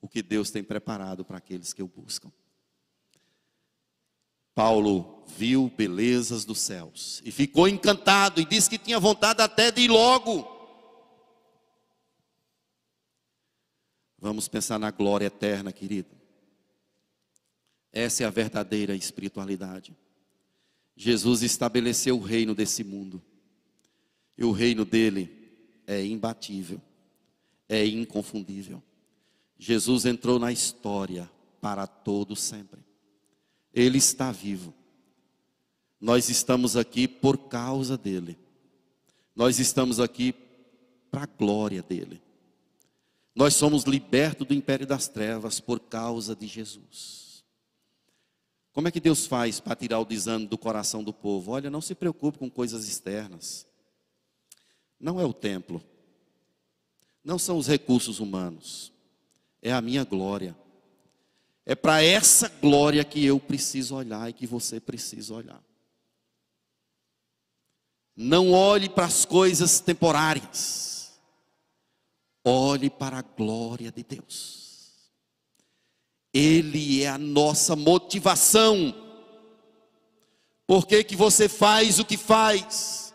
o 0.00 0.08
que 0.08 0.22
Deus 0.22 0.50
tem 0.50 0.62
preparado 0.62 1.24
para 1.24 1.38
aqueles 1.38 1.72
que 1.72 1.82
o 1.82 1.88
buscam. 1.88 2.30
Paulo 4.54 5.24
viu 5.26 5.72
belezas 5.74 6.44
dos 6.44 6.60
céus 6.60 7.22
e 7.24 7.32
ficou 7.32 7.66
encantado 7.66 8.40
e 8.40 8.44
disse 8.44 8.68
que 8.68 8.78
tinha 8.78 9.00
vontade 9.00 9.42
até 9.42 9.70
de 9.70 9.82
ir 9.82 9.88
logo. 9.88 10.52
Vamos 14.18 14.46
pensar 14.46 14.78
na 14.78 14.90
glória 14.90 15.26
eterna, 15.26 15.72
querido. 15.72 16.10
Essa 17.92 18.24
é 18.24 18.26
a 18.26 18.30
verdadeira 18.30 18.94
espiritualidade. 18.94 19.96
Jesus 20.96 21.42
estabeleceu 21.42 22.16
o 22.16 22.22
reino 22.22 22.54
desse 22.54 22.84
mundo. 22.84 23.22
E 24.36 24.44
o 24.44 24.52
reino 24.52 24.84
dele 24.84 25.82
é 25.86 26.04
imbatível, 26.04 26.80
é 27.68 27.84
inconfundível. 27.86 28.82
Jesus 29.58 30.04
entrou 30.04 30.38
na 30.38 30.52
história 30.52 31.30
para 31.60 31.86
todo 31.86 32.36
sempre. 32.36 32.80
Ele 33.72 33.98
está 33.98 34.30
vivo. 34.30 34.74
Nós 36.00 36.28
estamos 36.28 36.76
aqui 36.76 37.08
por 37.08 37.48
causa 37.48 37.96
dele. 37.96 38.38
Nós 39.34 39.58
estamos 39.58 39.98
aqui 39.98 40.34
para 41.10 41.22
a 41.22 41.26
glória 41.26 41.82
dele. 41.82 42.20
Nós 43.34 43.54
somos 43.54 43.84
libertos 43.84 44.46
do 44.46 44.54
império 44.54 44.86
das 44.86 45.08
trevas 45.08 45.58
por 45.58 45.80
causa 45.80 46.36
de 46.36 46.46
Jesus. 46.46 47.44
Como 48.72 48.88
é 48.88 48.90
que 48.90 49.00
Deus 49.00 49.26
faz 49.26 49.60
para 49.60 49.76
tirar 49.76 50.00
o 50.00 50.04
desânimo 50.04 50.48
do 50.48 50.58
coração 50.58 51.02
do 51.02 51.12
povo? 51.12 51.52
Olha, 51.52 51.70
não 51.70 51.80
se 51.80 51.94
preocupe 51.94 52.38
com 52.38 52.50
coisas 52.50 52.86
externas. 52.88 53.66
Não 54.98 55.20
é 55.20 55.24
o 55.24 55.32
templo. 55.32 55.82
Não 57.24 57.38
são 57.38 57.56
os 57.56 57.66
recursos 57.66 58.20
humanos. 58.20 58.92
É 59.62 59.72
a 59.72 59.80
minha 59.80 60.04
glória. 60.04 60.54
É 61.64 61.74
para 61.74 62.02
essa 62.02 62.48
glória 62.48 63.02
que 63.02 63.24
eu 63.24 63.40
preciso 63.40 63.96
olhar 63.96 64.28
e 64.28 64.34
que 64.34 64.46
você 64.46 64.78
precisa 64.78 65.32
olhar. 65.32 65.62
Não 68.14 68.52
olhe 68.52 68.90
para 68.90 69.06
as 69.06 69.24
coisas 69.24 69.80
temporárias. 69.80 71.18
Olhe 72.44 72.90
para 72.90 73.20
a 73.20 73.22
glória 73.22 73.90
de 73.90 74.02
Deus. 74.02 75.10
Ele 76.32 77.02
é 77.02 77.08
a 77.08 77.16
nossa 77.16 77.74
motivação. 77.74 78.94
Por 80.66 80.86
que, 80.86 81.02
que 81.02 81.16
você 81.16 81.48
faz 81.48 81.98
o 81.98 82.04
que 82.04 82.18
faz? 82.18 83.14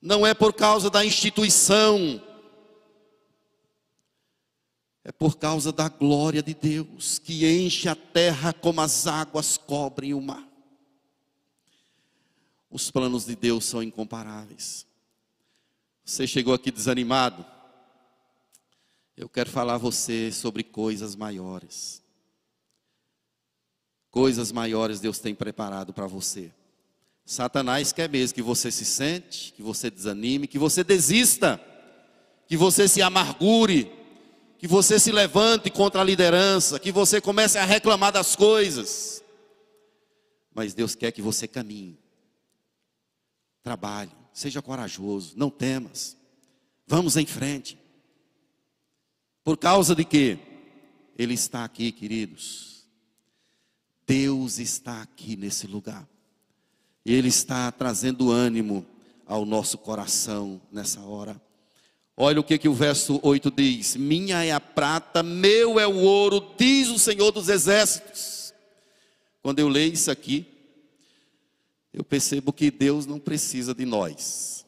Não 0.00 0.26
é 0.26 0.32
por 0.32 0.54
causa 0.54 0.88
da 0.88 1.04
instituição, 1.04 2.22
é 5.08 5.12
por 5.12 5.38
causa 5.38 5.72
da 5.72 5.88
glória 5.88 6.42
de 6.42 6.52
Deus 6.52 7.18
que 7.18 7.46
enche 7.48 7.88
a 7.88 7.96
terra 7.96 8.52
como 8.52 8.82
as 8.82 9.06
águas 9.06 9.56
cobrem 9.56 10.12
o 10.12 10.20
mar. 10.20 10.46
Os 12.70 12.90
planos 12.90 13.24
de 13.24 13.34
Deus 13.34 13.64
são 13.64 13.82
incomparáveis. 13.82 14.86
Você 16.04 16.26
chegou 16.26 16.52
aqui 16.52 16.70
desanimado? 16.70 17.42
Eu 19.16 19.30
quero 19.30 19.48
falar 19.48 19.76
a 19.76 19.78
você 19.78 20.30
sobre 20.30 20.62
coisas 20.62 21.16
maiores. 21.16 22.02
Coisas 24.10 24.52
maiores 24.52 25.00
Deus 25.00 25.18
tem 25.18 25.34
preparado 25.34 25.90
para 25.90 26.06
você. 26.06 26.52
Satanás 27.24 27.92
quer 27.92 28.10
mesmo 28.10 28.34
que 28.34 28.42
você 28.42 28.70
se 28.70 28.84
sente, 28.84 29.54
que 29.54 29.62
você 29.62 29.90
desanime, 29.90 30.46
que 30.46 30.58
você 30.58 30.84
desista, 30.84 31.58
que 32.46 32.58
você 32.58 32.86
se 32.86 33.00
amargure, 33.00 33.97
que 34.58 34.66
você 34.66 34.98
se 34.98 35.12
levante 35.12 35.70
contra 35.70 36.00
a 36.00 36.04
liderança, 36.04 36.80
que 36.80 36.90
você 36.90 37.20
comece 37.20 37.56
a 37.58 37.64
reclamar 37.64 38.12
das 38.12 38.34
coisas. 38.34 39.22
Mas 40.52 40.74
Deus 40.74 40.96
quer 40.96 41.12
que 41.12 41.22
você 41.22 41.46
caminhe, 41.46 41.96
trabalhe, 43.62 44.10
seja 44.32 44.60
corajoso, 44.60 45.34
não 45.36 45.48
temas, 45.48 46.16
vamos 46.86 47.16
em 47.16 47.24
frente. 47.24 47.78
Por 49.44 49.56
causa 49.56 49.94
de 49.94 50.04
quê? 50.04 50.38
Ele 51.16 51.34
está 51.34 51.64
aqui, 51.64 51.92
queridos. 51.92 52.84
Deus 54.06 54.58
está 54.58 55.02
aqui 55.02 55.36
nesse 55.36 55.66
lugar. 55.66 56.08
Ele 57.04 57.28
está 57.28 57.70
trazendo 57.70 58.30
ânimo 58.30 58.84
ao 59.24 59.46
nosso 59.46 59.78
coração 59.78 60.60
nessa 60.72 61.00
hora. 61.00 61.40
Olha 62.20 62.40
o 62.40 62.44
que, 62.44 62.58
que 62.58 62.68
o 62.68 62.74
verso 62.74 63.20
8 63.22 63.48
diz: 63.52 63.94
Minha 63.94 64.42
é 64.42 64.50
a 64.50 64.58
prata, 64.58 65.22
meu 65.22 65.78
é 65.78 65.86
o 65.86 65.98
ouro, 65.98 66.52
diz 66.58 66.88
o 66.88 66.98
Senhor 66.98 67.30
dos 67.30 67.48
Exércitos. 67.48 68.52
Quando 69.40 69.60
eu 69.60 69.68
leio 69.68 69.92
isso 69.92 70.10
aqui, 70.10 70.44
eu 71.92 72.02
percebo 72.02 72.52
que 72.52 72.72
Deus 72.72 73.06
não 73.06 73.20
precisa 73.20 73.72
de 73.72 73.86
nós. 73.86 74.66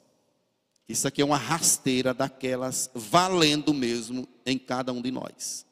Isso 0.89 1.09
aqui 1.09 1.23
é 1.23 1.25
uma 1.25 1.37
rasteira 1.37 2.15
daquelas 2.15 2.89
valendo 2.95 3.75
mesmo 3.75 4.29
em 4.47 4.57
cada 4.57 4.93
um 4.93 5.03
de 5.03 5.11
nós. 5.11 5.67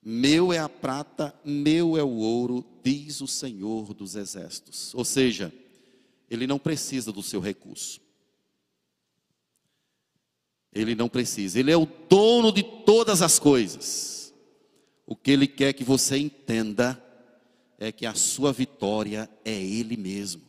Meu 0.00 0.52
é 0.52 0.58
a 0.58 0.68
prata, 0.68 1.34
meu 1.44 1.96
é 1.98 2.02
o 2.04 2.18
ouro, 2.18 2.64
diz 2.80 3.20
o 3.20 3.26
Senhor 3.26 3.92
dos 3.92 4.14
Exércitos. 4.14 4.94
Ou 4.94 5.04
seja, 5.04 5.52
ele 6.30 6.46
não 6.46 6.60
precisa 6.60 7.10
do 7.10 7.24
seu 7.24 7.40
recurso. 7.40 8.03
Ele 10.74 10.94
não 10.94 11.08
precisa, 11.08 11.60
ele 11.60 11.70
é 11.70 11.76
o 11.76 11.88
dono 12.08 12.50
de 12.50 12.62
todas 12.62 13.22
as 13.22 13.38
coisas. 13.38 14.34
O 15.06 15.14
que 15.14 15.30
ele 15.30 15.46
quer 15.46 15.72
que 15.72 15.84
você 15.84 16.18
entenda 16.18 17.00
é 17.78 17.92
que 17.92 18.06
a 18.06 18.14
sua 18.14 18.52
vitória 18.52 19.28
é 19.44 19.52
ele 19.52 19.96
mesmo. 19.96 20.42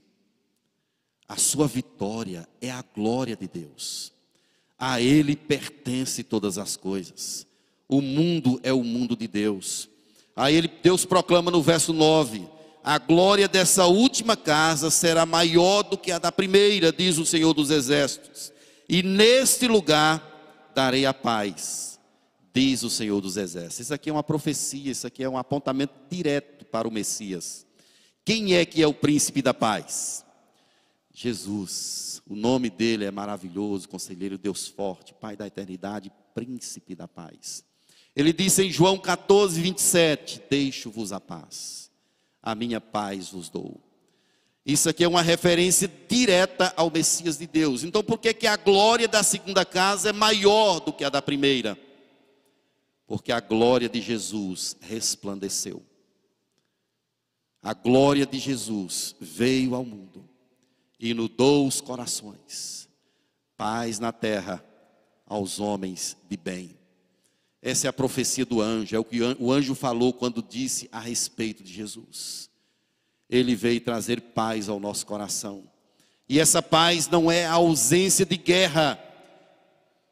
A 1.28 1.38
sua 1.38 1.68
vitória 1.68 2.48
é 2.62 2.70
a 2.70 2.84
glória 2.96 3.36
de 3.36 3.48
Deus. 3.48 4.14
A 4.78 5.02
Ele 5.02 5.36
pertence 5.36 6.24
todas 6.24 6.58
as 6.58 6.76
coisas. 6.76 7.48
O 7.88 8.02
mundo 8.02 8.60
é 8.64 8.72
o 8.72 8.84
mundo 8.84 9.16
de 9.16 9.28
Deus. 9.28 9.90
A 10.36 10.52
Ele, 10.52 10.70
Deus 10.84 11.06
proclama 11.06 11.50
no 11.50 11.62
verso 11.64 11.94
9: 11.94 12.48
A 12.84 13.00
glória 13.00 13.48
dessa 13.48 13.86
última 13.86 14.38
casa 14.38 14.92
será 14.92 15.26
maior 15.26 15.82
do 15.84 15.98
que 15.98 16.12
a 16.12 16.20
da 16.20 16.32
primeira, 16.32 16.92
diz 16.92 17.18
o 17.18 17.26
Senhor 17.26 17.54
dos 17.54 17.72
Exércitos. 17.72 18.54
E 18.88 19.02
neste 19.02 19.68
lugar 19.68 20.72
darei 20.76 21.06
a 21.06 21.14
paz, 21.14 22.00
diz 22.54 22.84
o 22.84 22.90
Senhor 22.90 23.20
dos 23.22 23.38
Exércitos. 23.38 23.80
Isso 23.80 23.94
aqui 23.94 24.10
é 24.10 24.14
uma 24.14 24.24
profecia, 24.24 24.92
isso 24.92 25.08
aqui 25.08 25.24
é 25.24 25.30
um 25.30 25.38
apontamento 25.38 25.94
direto 26.10 26.66
para 26.66 26.88
o 26.88 26.92
Messias. 26.92 27.66
Quem 28.24 28.56
é 28.56 28.66
que 28.66 28.82
é 28.82 28.88
o 28.88 28.94
príncipe 28.94 29.42
da 29.42 29.54
paz? 29.54 30.26
Jesus, 31.14 32.22
o 32.28 32.36
nome 32.36 32.70
dele 32.70 33.06
é 33.06 33.12
maravilhoso, 33.12 33.88
conselheiro, 33.88 34.38
Deus 34.38 34.68
forte, 34.68 35.14
Pai 35.14 35.38
da 35.38 35.48
eternidade, 35.48 36.12
príncipe 36.34 36.94
da 36.94 37.08
paz. 37.08 37.64
Ele 38.16 38.34
disse 38.34 38.64
em 38.64 38.72
João 38.72 38.98
14, 38.98 39.62
27: 39.62 40.42
Deixo-vos 40.50 41.14
a 41.14 41.20
paz, 41.20 41.92
a 42.42 42.56
minha 42.56 42.82
paz 42.82 43.30
vos 43.30 43.50
dou. 43.50 43.85
Isso 44.66 44.90
aqui 44.90 45.04
é 45.04 45.08
uma 45.08 45.22
referência 45.22 45.92
direta 46.10 46.74
ao 46.76 46.90
Messias 46.90 47.38
de 47.38 47.46
Deus. 47.46 47.84
Então, 47.84 48.04
por 48.04 48.18
que, 48.18 48.34
que 48.34 48.48
a 48.48 48.58
glória 48.58 49.08
da 49.08 49.22
segunda 49.22 49.64
casa 49.64 50.10
é 50.10 50.14
maior 50.14 50.80
do 50.80 50.92
que 50.92 51.04
a 51.04 51.10
da 51.10 51.22
primeira? 51.22 51.78
Porque 53.06 53.32
a 53.32 53.40
glória 53.40 53.88
de 53.88 54.02
Jesus 54.02 54.76
resplandeceu. 54.82 55.84
A 57.62 57.74
glória 57.74 58.26
de 58.26 58.40
Jesus 58.40 59.16
veio 59.20 59.76
ao 59.76 59.86
mundo 59.86 60.28
inundou 61.00 61.68
os 61.68 61.82
corações. 61.82 62.90
Paz 63.58 64.00
na 64.00 64.12
terra 64.12 64.64
aos 65.26 65.60
homens 65.60 66.18
de 66.30 66.38
bem. 66.38 66.78
Essa 67.62 67.88
é 67.88 67.90
a 67.90 67.94
profecia 67.94 68.46
do 68.46 68.62
anjo, 68.62 68.96
é 68.96 69.00
o 69.00 69.04
que 69.04 69.20
o 69.22 69.52
anjo 69.52 69.74
falou 69.74 70.14
quando 70.14 70.44
disse 70.44 70.88
a 70.92 71.00
respeito 71.00 71.64
de 71.64 71.74
Jesus. 71.74 72.50
Ele 73.30 73.56
veio 73.56 73.82
trazer 73.82 74.22
paz 74.22 74.70
ao 74.70 74.80
nosso 74.80 75.06
coração. 75.06 75.64
E 76.28 76.40
essa 76.40 76.62
paz 76.62 77.08
não 77.08 77.32
é 77.32 77.46
a 77.46 77.54
ausência 77.54 78.26
de 78.26 78.38
guerra, 78.38 79.00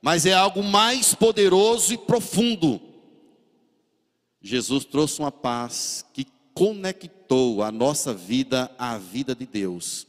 mas 0.01 0.25
é 0.25 0.33
algo 0.33 0.63
mais 0.63 1.13
poderoso 1.13 1.93
e 1.93 1.97
profundo. 1.97 2.79
Jesus 4.41 4.85
trouxe 4.85 5.19
uma 5.19 5.31
paz 5.31 6.05
que 6.13 6.27
conectou 6.53 7.63
a 7.63 7.71
nossa 7.71 8.13
vida 8.13 8.69
à 8.77 8.97
vida 8.97 9.33
de 9.33 9.45
Deus 9.45 10.07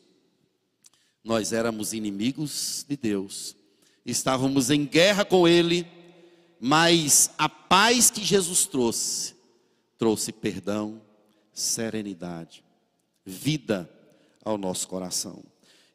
nós 1.24 1.52
éramos 1.55 1.94
inimigos 1.94 2.84
de 2.86 2.96
Deus, 2.96 3.57
estávamos 4.05 4.68
em 4.68 4.84
guerra 4.84 5.24
com 5.24 5.48
Ele, 5.48 5.86
mas 6.61 7.30
a 7.38 7.48
paz 7.48 8.11
que 8.11 8.22
Jesus 8.22 8.66
trouxe, 8.66 9.34
trouxe 9.96 10.30
perdão, 10.30 11.00
serenidade, 11.52 12.62
vida 13.25 13.91
ao 14.45 14.59
nosso 14.59 14.87
coração. 14.89 15.43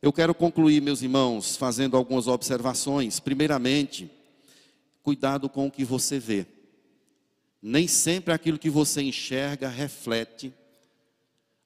Eu 0.01 0.13
quero 0.13 0.33
concluir, 0.33 0.81
meus 0.81 1.01
irmãos, 1.01 1.55
fazendo 1.55 1.97
algumas 1.97 2.27
observações. 2.27 3.19
Primeiramente, 3.19 4.09
cuidado 5.03 5.49
com 5.49 5.67
o 5.67 5.71
que 5.71 5.83
você 5.83 6.17
vê. 6.17 6.47
Nem 7.61 7.87
sempre 7.87 8.33
aquilo 8.33 8.57
que 8.57 8.69
você 8.69 9.01
enxerga 9.01 9.67
reflete 9.67 10.53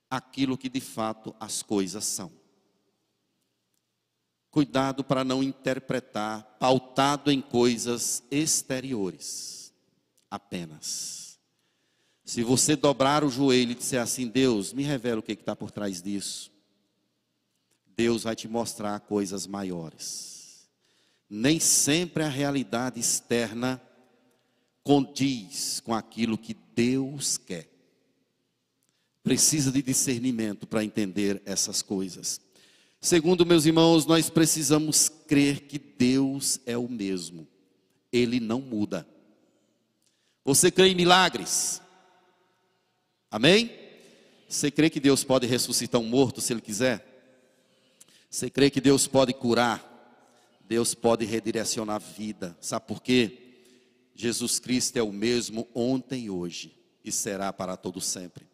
aquilo 0.09 0.57
que 0.57 0.69
de 0.69 0.79
fato 0.79 1.35
as 1.39 1.61
coisas 1.61 2.05
são. 2.05 2.31
Cuidado 4.49 5.03
para 5.03 5.23
não 5.23 5.41
interpretar 5.41 6.43
pautado 6.59 7.31
em 7.31 7.41
coisas 7.41 8.23
exteriores 8.29 9.73
apenas. 10.29 11.22
Se 12.23 12.41
você 12.41 12.75
dobrar 12.75 13.23
o 13.23 13.29
joelho 13.29 13.71
e 13.71 13.75
disser 13.75 14.01
assim, 14.01 14.27
Deus, 14.27 14.71
me 14.71 14.83
revela 14.83 15.19
o 15.19 15.23
que 15.23 15.33
está 15.33 15.55
por 15.55 15.71
trás 15.71 16.01
disso. 16.01 16.51
Deus 17.95 18.23
vai 18.23 18.35
te 18.35 18.47
mostrar 18.47 18.99
coisas 19.01 19.45
maiores. 19.45 20.69
Nem 21.29 21.59
sempre 21.59 22.23
a 22.23 22.29
realidade 22.29 22.99
externa 22.99 23.81
condiz 24.83 25.79
com 25.81 25.93
aquilo 25.93 26.37
que 26.37 26.55
Deus 26.75 27.37
quer. 27.37 27.69
Precisa 29.21 29.71
de 29.71 29.81
discernimento 29.81 30.65
para 30.65 30.83
entender 30.83 31.41
essas 31.45 31.81
coisas. 31.81 32.41
Segundo, 32.99 33.45
meus 33.45 33.65
irmãos, 33.65 34.05
nós 34.05 34.29
precisamos 34.29 35.09
crer 35.09 35.61
que 35.61 35.77
Deus 35.77 36.59
é 36.65 36.77
o 36.77 36.87
mesmo, 36.87 37.47
Ele 38.11 38.39
não 38.39 38.61
muda. 38.61 39.07
Você 40.45 40.71
crê 40.71 40.89
em 40.89 40.95
milagres? 40.95 41.82
Amém? 43.33 43.71
Você 44.47 44.69
crê 44.69 44.91
que 44.91 44.99
Deus 44.99 45.23
pode 45.23 45.47
ressuscitar 45.47 45.99
um 45.99 46.05
morto 46.05 46.39
se 46.39 46.53
Ele 46.53 46.61
quiser? 46.61 47.03
Você 48.29 48.47
crê 48.47 48.69
que 48.69 48.79
Deus 48.79 49.07
pode 49.07 49.33
curar? 49.33 49.89
Deus 50.69 50.93
pode 50.93 51.25
redirecionar 51.25 51.95
a 51.95 51.97
vida. 51.97 52.55
Sabe 52.61 52.85
por 52.85 53.01
quê? 53.01 53.39
Jesus 54.13 54.59
Cristo 54.59 54.97
é 54.97 55.01
o 55.01 55.11
mesmo 55.11 55.67
ontem 55.73 56.29
hoje 56.29 56.75
e 57.03 57.11
será 57.11 57.51
para 57.51 57.75
todo 57.75 57.99
sempre. 57.99 58.45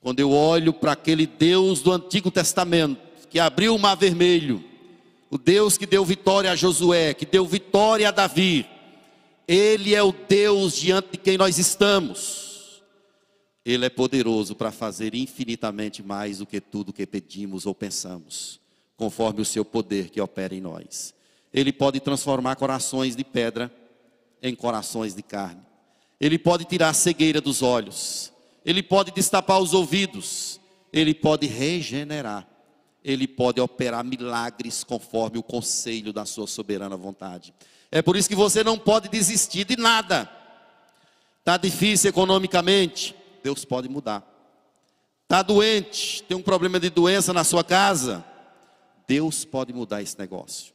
Quando 0.00 0.18
eu 0.18 0.32
olho 0.32 0.72
para 0.72 0.90
aquele 0.90 1.24
Deus 1.24 1.80
do 1.80 1.92
Antigo 1.92 2.28
Testamento, 2.28 3.00
que 3.30 3.38
abriu 3.38 3.76
o 3.76 3.78
mar 3.78 3.94
vermelho, 3.94 4.64
o 5.30 5.38
Deus 5.38 5.78
que 5.78 5.86
deu 5.86 6.04
vitória 6.04 6.50
a 6.50 6.56
Josué, 6.56 7.14
que 7.14 7.24
deu 7.24 7.46
vitória 7.46 8.08
a 8.08 8.10
Davi, 8.10 8.66
ele 9.46 9.94
é 9.94 10.02
o 10.02 10.12
Deus 10.12 10.74
diante 10.74 11.12
de 11.12 11.18
quem 11.18 11.38
nós 11.38 11.58
estamos. 11.58 12.45
Ele 13.66 13.84
é 13.84 13.90
poderoso 13.90 14.54
para 14.54 14.70
fazer 14.70 15.14
infinitamente 15.14 16.02
mais 16.02 16.38
do 16.38 16.46
que 16.46 16.60
tudo 16.60 16.92
que 16.92 17.04
pedimos 17.04 17.66
ou 17.66 17.74
pensamos, 17.74 18.60
conforme 18.96 19.42
o 19.42 19.44
seu 19.44 19.64
poder 19.64 20.08
que 20.08 20.20
opera 20.20 20.54
em 20.54 20.60
nós. 20.60 21.12
Ele 21.52 21.72
pode 21.72 21.98
transformar 21.98 22.54
corações 22.56 23.16
de 23.16 23.24
pedra 23.24 23.70
em 24.40 24.54
corações 24.54 25.14
de 25.14 25.22
carne. 25.22 25.60
Ele 26.20 26.38
pode 26.38 26.64
tirar 26.64 26.90
a 26.90 26.94
cegueira 26.94 27.40
dos 27.40 27.60
olhos. 27.60 28.32
Ele 28.64 28.82
pode 28.82 29.10
destapar 29.10 29.58
os 29.58 29.74
ouvidos. 29.74 30.60
Ele 30.92 31.12
pode 31.12 31.46
regenerar 31.46 32.46
ele 33.06 33.28
pode 33.28 33.60
operar 33.60 34.04
milagres 34.04 34.82
conforme 34.82 35.38
o 35.38 35.42
conselho 35.42 36.12
da 36.12 36.24
sua 36.24 36.48
soberana 36.48 36.96
vontade. 36.96 37.54
É 37.88 38.02
por 38.02 38.16
isso 38.16 38.28
que 38.28 38.34
você 38.34 38.64
não 38.64 38.76
pode 38.76 39.08
desistir 39.08 39.64
de 39.64 39.76
nada. 39.76 40.28
Está 41.38 41.56
difícil 41.56 42.10
economicamente, 42.10 43.14
Deus 43.46 43.64
pode 43.64 43.88
mudar. 43.88 44.28
Está 45.22 45.40
doente, 45.40 46.20
tem 46.24 46.36
um 46.36 46.42
problema 46.42 46.80
de 46.80 46.90
doença 46.90 47.32
na 47.32 47.44
sua 47.44 47.62
casa, 47.62 48.24
Deus 49.06 49.44
pode 49.44 49.72
mudar 49.72 50.02
esse 50.02 50.18
negócio. 50.18 50.74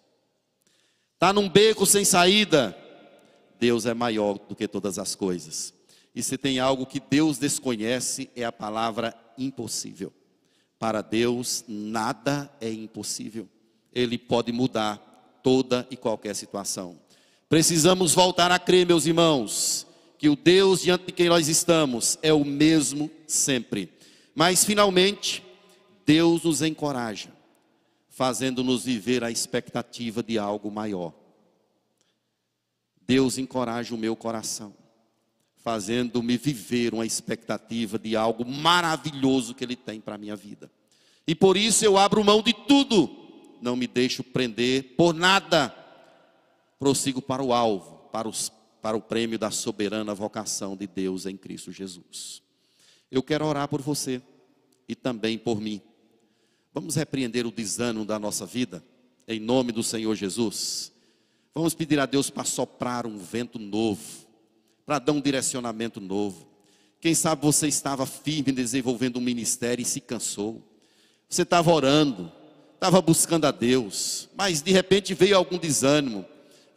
Está 1.15 1.33
num 1.33 1.49
beco 1.49 1.85
sem 1.85 2.05
saída, 2.05 2.73
Deus 3.59 3.85
é 3.85 3.93
maior 3.93 4.39
do 4.39 4.55
que 4.55 4.69
todas 4.69 4.97
as 4.97 5.15
coisas. 5.15 5.73
E 6.15 6.23
se 6.23 6.37
tem 6.37 6.59
algo 6.59 6.85
que 6.85 7.01
Deus 7.01 7.37
desconhece, 7.37 8.29
é 8.37 8.45
a 8.45 8.53
palavra 8.53 9.13
impossível. 9.37 10.13
Para 10.79 11.01
Deus 11.01 11.65
nada 11.67 12.49
é 12.61 12.71
impossível. 12.71 13.49
Ele 13.91 14.17
pode 14.17 14.53
mudar 14.53 14.95
toda 15.43 15.85
e 15.91 15.97
qualquer 15.97 16.37
situação. 16.37 16.97
Precisamos 17.49 18.13
voltar 18.13 18.49
a 18.49 18.57
crer, 18.57 18.87
meus 18.87 19.05
irmãos, 19.05 19.85
que 20.21 20.29
o 20.29 20.35
Deus 20.35 20.83
diante 20.83 21.07
de 21.07 21.11
quem 21.11 21.29
nós 21.29 21.47
estamos 21.47 22.19
é 22.21 22.31
o 22.31 22.45
mesmo 22.45 23.09
sempre. 23.25 23.91
Mas 24.35 24.63
finalmente, 24.63 25.43
Deus 26.05 26.43
nos 26.43 26.61
encoraja, 26.61 27.33
fazendo-nos 28.07 28.85
viver 28.85 29.23
a 29.23 29.31
expectativa 29.31 30.21
de 30.21 30.37
algo 30.37 30.69
maior. 30.69 31.11
Deus 33.01 33.39
encoraja 33.39 33.95
o 33.95 33.97
meu 33.97 34.15
coração 34.15 34.75
fazendo-me 35.63 36.37
viver 36.37 36.93
uma 36.93 37.05
expectativa 37.05 37.99
de 37.99 38.15
algo 38.15 38.45
maravilhoso 38.45 39.53
que 39.53 39.63
Ele 39.63 39.75
tem 39.75 40.01
para 40.01 40.15
a 40.15 40.17
minha 40.17 40.35
vida. 40.35 40.71
E 41.27 41.35
por 41.35 41.55
isso 41.55 41.83
eu 41.85 41.97
abro 41.97 42.23
mão 42.23 42.41
de 42.41 42.53
tudo, 42.53 43.09
não 43.59 43.75
me 43.75 43.85
deixo 43.85 44.23
prender 44.23 44.95
por 44.95 45.13
nada, 45.13 45.69
prossigo 46.79 47.21
para 47.21 47.43
o 47.43 47.53
alvo, 47.53 48.09
para 48.11 48.27
os 48.27 48.51
para 48.81 48.97
o 48.97 49.01
prêmio 49.01 49.37
da 49.37 49.51
soberana 49.51 50.13
vocação 50.13 50.75
de 50.75 50.87
Deus 50.87 51.25
em 51.25 51.37
Cristo 51.37 51.71
Jesus. 51.71 52.41
Eu 53.11 53.21
quero 53.21 53.45
orar 53.45 53.67
por 53.67 53.81
você 53.81 54.21
e 54.87 54.95
também 54.95 55.37
por 55.37 55.61
mim. 55.61 55.81
Vamos 56.73 56.95
repreender 56.95 57.45
o 57.45 57.51
desânimo 57.51 58.05
da 58.05 58.17
nossa 58.17 58.45
vida, 58.45 58.83
em 59.27 59.39
nome 59.39 59.71
do 59.71 59.83
Senhor 59.83 60.15
Jesus. 60.15 60.91
Vamos 61.53 61.73
pedir 61.73 61.99
a 61.99 62.05
Deus 62.05 62.29
para 62.29 62.45
soprar 62.45 63.05
um 63.05 63.17
vento 63.17 63.59
novo, 63.59 64.01
para 64.85 64.97
dar 64.99 65.11
um 65.11 65.21
direcionamento 65.21 65.99
novo. 65.99 66.47
Quem 66.99 67.13
sabe 67.13 67.41
você 67.41 67.67
estava 67.67 68.05
firme 68.05 68.51
desenvolvendo 68.51 69.17
um 69.17 69.21
ministério 69.21 69.81
e 69.81 69.85
se 69.85 69.99
cansou. 69.99 70.61
Você 71.27 71.41
estava 71.41 71.71
orando, 71.71 72.31
estava 72.75 73.01
buscando 73.01 73.45
a 73.45 73.51
Deus, 73.51 74.29
mas 74.35 74.61
de 74.61 74.71
repente 74.71 75.13
veio 75.13 75.35
algum 75.35 75.57
desânimo. 75.57 76.25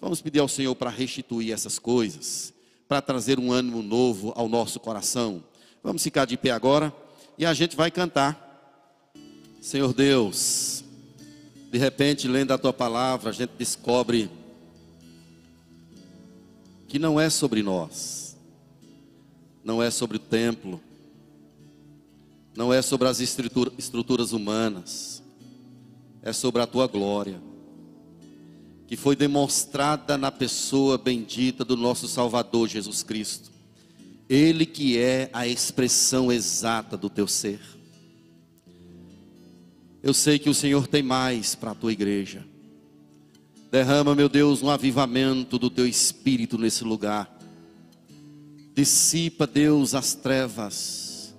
Vamos 0.05 0.21
pedir 0.21 0.39
ao 0.41 0.49
Senhor 0.49 0.75
para 0.75 0.91
restituir 0.91 1.51
essas 1.51 1.79
coisas, 1.79 2.53
para 2.87 3.01
trazer 3.01 3.39
um 3.41 3.51
ânimo 3.51 3.83
novo 3.83 4.35
ao 4.37 4.51
nosso 4.51 4.79
coração. 4.79 5.43
Vamos 5.83 6.03
ficar 6.03 6.27
de 6.27 6.37
pé 6.37 6.51
agora 6.51 6.95
e 7.39 7.47
a 7.47 7.55
gente 7.55 7.75
vai 7.75 7.91
cantar. 7.91 9.11
Senhor 9.63 9.95
Deus, 9.95 10.85
de 11.73 11.79
repente, 11.79 12.29
lendo 12.29 12.53
a 12.53 12.59
tua 12.59 12.71
palavra, 12.71 13.31
a 13.31 13.33
gente 13.33 13.53
descobre 13.57 14.31
que 16.87 16.99
não 16.99 17.19
é 17.19 17.31
sobre 17.31 17.63
nós, 17.63 18.37
não 19.65 19.83
é 19.83 19.91
sobre 19.91 20.19
o 20.19 20.21
templo, 20.21 20.83
não 22.55 22.75
é 22.75 22.83
sobre 22.83 23.09
as 23.09 23.21
estruturas 23.21 24.33
humanas, 24.33 25.23
é 26.21 26.31
sobre 26.31 26.61
a 26.61 26.67
tua 26.67 26.87
glória, 26.87 27.41
que 28.87 28.97
foi 28.97 29.17
demonstrada 29.17 30.17
na 30.19 30.31
pessoa 30.31 30.99
bendita 30.99 31.65
do 31.65 31.77
nosso 31.77 32.07
Salvador 32.07 32.69
Jesus 32.69 33.03
Cristo, 33.03 33.51
Ele 34.29 34.67
que 34.67 34.99
é 34.99 35.31
a 35.33 35.47
expressão 35.47 36.31
exata 36.31 36.97
do 36.97 37.09
teu 37.09 37.27
ser. 37.27 37.61
Eu 40.03 40.13
sei 40.13 40.39
que 40.39 40.51
o 40.51 40.55
Senhor 40.55 40.87
tem 40.87 41.03
mais 41.03 41.55
para 41.55 41.71
a 41.71 41.75
tua 41.75 41.93
igreja. 41.93 42.45
Derrama, 43.71 44.15
meu 44.15 44.29
Deus, 44.29 44.63
um 44.63 44.69
avivamento 44.69 45.59
do 45.59 45.71
teu 45.71 45.87
espírito 45.87 46.59
nesse 46.59 46.85
lugar. 46.85 47.35
Dissipa, 48.75 49.47
Deus, 49.47 49.95
as 49.95 50.15
trevas. 50.15 51.35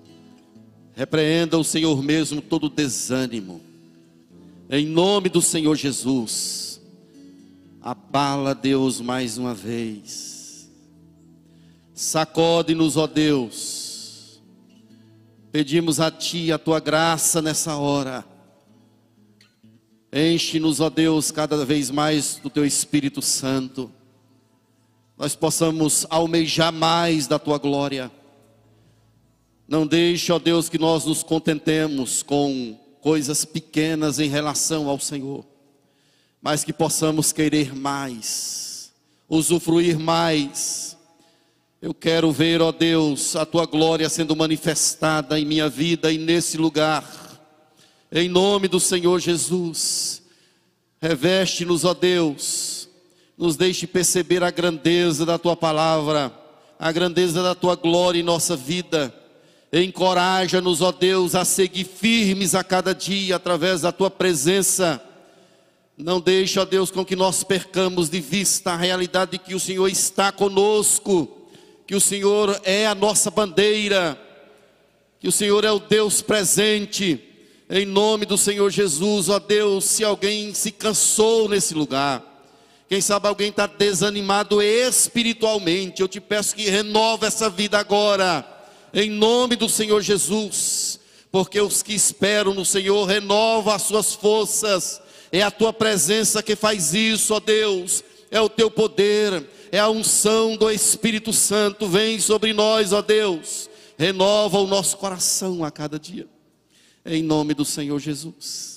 Repreenda 0.96 1.58
o 1.58 1.64
Senhor 1.64 2.02
mesmo 2.02 2.42
todo 2.42 2.70
desânimo. 2.70 3.62
Em 4.70 4.86
nome 4.86 5.30
do 5.30 5.42
Senhor 5.42 5.76
Jesus. 5.76 6.75
Abala, 7.86 8.54
Deus, 8.54 9.00
mais 9.00 9.38
uma 9.38 9.54
vez. 9.54 10.70
Sacode-nos, 11.94 12.98
ó 12.98 13.08
Deus. 13.08 14.42
Pedimos 15.54 16.02
a 16.02 16.12
Ti 16.12 16.52
a 16.52 16.58
Tua 16.58 16.82
graça 16.82 17.42
nessa 17.42 17.78
hora 17.78 18.26
Enche-nos, 20.18 20.80
ó 20.80 20.90
Deus, 20.90 21.30
cada 21.30 21.66
vez 21.66 21.92
mais 21.92 22.40
do 22.42 22.50
Teu 22.50 22.66
Espírito 22.66 23.22
Santo. 23.22 23.92
Nós 25.18 25.36
possamos 25.36 26.08
almejar 26.10 26.72
mais 26.72 27.28
da 27.28 27.38
Tua 27.38 27.58
glória. 27.58 28.10
Não 29.68 29.86
deixe, 29.86 30.32
ó 30.32 30.40
Deus, 30.40 30.70
que 30.70 30.78
nós 30.78 31.04
nos 31.04 31.22
contentemos 31.22 32.24
com 32.24 32.80
coisas 33.02 33.44
pequenas 33.44 34.18
em 34.18 34.30
relação 34.30 34.88
ao 34.88 35.02
Senhor, 35.02 35.46
mas 36.46 36.64
que 36.64 36.72
possamos 36.72 37.32
querer 37.34 37.74
mais, 37.74 38.94
usufruir 39.28 39.98
mais. 39.98 40.96
Eu 41.82 41.92
quero 41.92 42.32
ver, 42.32 42.62
ó 42.62 42.72
Deus, 42.72 43.36
a 43.36 43.48
tua 43.48 43.66
glória 43.66 44.08
sendo 44.10 44.36
manifestada 44.36 45.40
em 45.40 45.44
minha 45.44 45.68
vida 45.68 46.12
e 46.12 46.20
nesse 46.20 46.56
lugar. 46.56 47.04
Em 48.12 48.30
nome 48.30 48.68
do 48.68 48.80
Senhor 48.80 49.20
Jesus, 49.20 50.22
reveste-nos, 51.02 51.84
ó 51.84 51.96
Deus, 51.96 52.90
nos 53.36 53.58
deixe 53.58 53.88
perceber 53.88 54.44
a 54.44 54.52
grandeza 54.52 55.26
da 55.26 55.40
tua 55.40 55.56
palavra, 55.56 56.32
a 56.78 56.92
grandeza 56.92 57.42
da 57.42 57.56
tua 57.56 57.76
glória 57.76 58.20
em 58.20 58.24
nossa 58.24 58.56
vida. 58.56 59.12
Encoraja-nos, 59.74 60.80
ó 60.84 60.92
Deus, 60.92 61.34
a 61.34 61.44
seguir 61.44 61.86
firmes 61.86 62.54
a 62.54 62.64
cada 62.64 62.94
dia 62.94 63.36
através 63.38 63.82
da 63.82 63.92
tua 63.92 64.12
presença. 64.12 65.02
Não 65.98 66.20
deixe, 66.20 66.60
ó 66.60 66.66
Deus, 66.66 66.92
com 66.92 67.06
que 67.06 67.16
nós 67.16 67.42
percamos 67.42 68.10
de 68.10 68.20
vista 68.20 68.72
a 68.72 68.78
realidade 68.78 69.32
de 69.32 69.38
que 69.38 69.56
o 69.56 69.60
Senhor 69.60 69.88
está 69.88 70.30
conosco, 70.30 71.48
que 71.88 71.96
o 71.96 72.02
Senhor 72.02 72.60
é 72.66 72.86
a 72.86 72.94
nossa 72.94 73.32
bandeira, 73.32 74.20
que 75.22 75.28
o 75.28 75.32
Senhor 75.32 75.64
é 75.64 75.72
o 75.72 75.80
Deus 75.80 76.22
presente. 76.22 77.24
Em 77.70 77.86
nome 77.86 78.26
do 78.26 78.38
Senhor 78.38 78.70
Jesus, 78.70 79.30
ó 79.30 79.40
Deus, 79.40 79.86
se 79.86 80.04
alguém 80.04 80.54
se 80.54 80.70
cansou 80.70 81.48
nesse 81.48 81.74
lugar, 81.74 82.22
quem 82.90 83.00
sabe 83.00 83.28
alguém 83.28 83.50
está 83.50 83.66
desanimado 83.66 84.62
espiritualmente, 84.62 86.02
eu 86.02 86.10
te 86.10 86.20
peço 86.20 86.56
que 86.56 86.70
renova 86.70 87.26
essa 87.26 87.50
vida 87.50 87.80
agora, 87.80 88.46
em 88.94 89.10
nome 89.10 89.56
do 89.56 89.70
Senhor 89.70 90.02
Jesus, 90.02 91.00
porque 91.32 91.60
os 91.60 91.82
que 91.82 91.94
esperam 91.94 92.54
no 92.54 92.66
Senhor 92.66 93.06
renovam 93.06 93.74
as 93.74 93.84
suas 93.84 94.14
forças, 94.14 95.02
é 95.40 95.44
a 95.44 95.52
tua 95.52 95.74
presença 95.74 96.42
que 96.42 96.56
faz 96.56 96.94
isso, 96.94 97.34
ó 97.34 97.40
Deus, 97.40 98.04
é 98.32 98.40
o 98.40 98.50
teu 98.50 98.70
poder, 98.70 99.46
é 99.72 99.80
a 99.80 99.90
unção 99.90 100.56
do 100.56 100.70
Espírito 100.72 101.34
Santo, 101.34 101.88
vem 101.88 102.20
sobre 102.20 102.54
nós, 102.54 102.94
ó 102.94 103.02
Deus, 103.02 103.70
renova 103.98 104.60
o 104.60 104.68
nosso 104.68 104.98
coração 104.98 105.64
a 105.64 105.72
cada 105.72 106.00
dia. 106.00 106.28
Em 107.06 107.22
nome 107.22 107.54
do 107.54 107.66
Senhor 107.66 108.00
Jesus. 108.00 108.75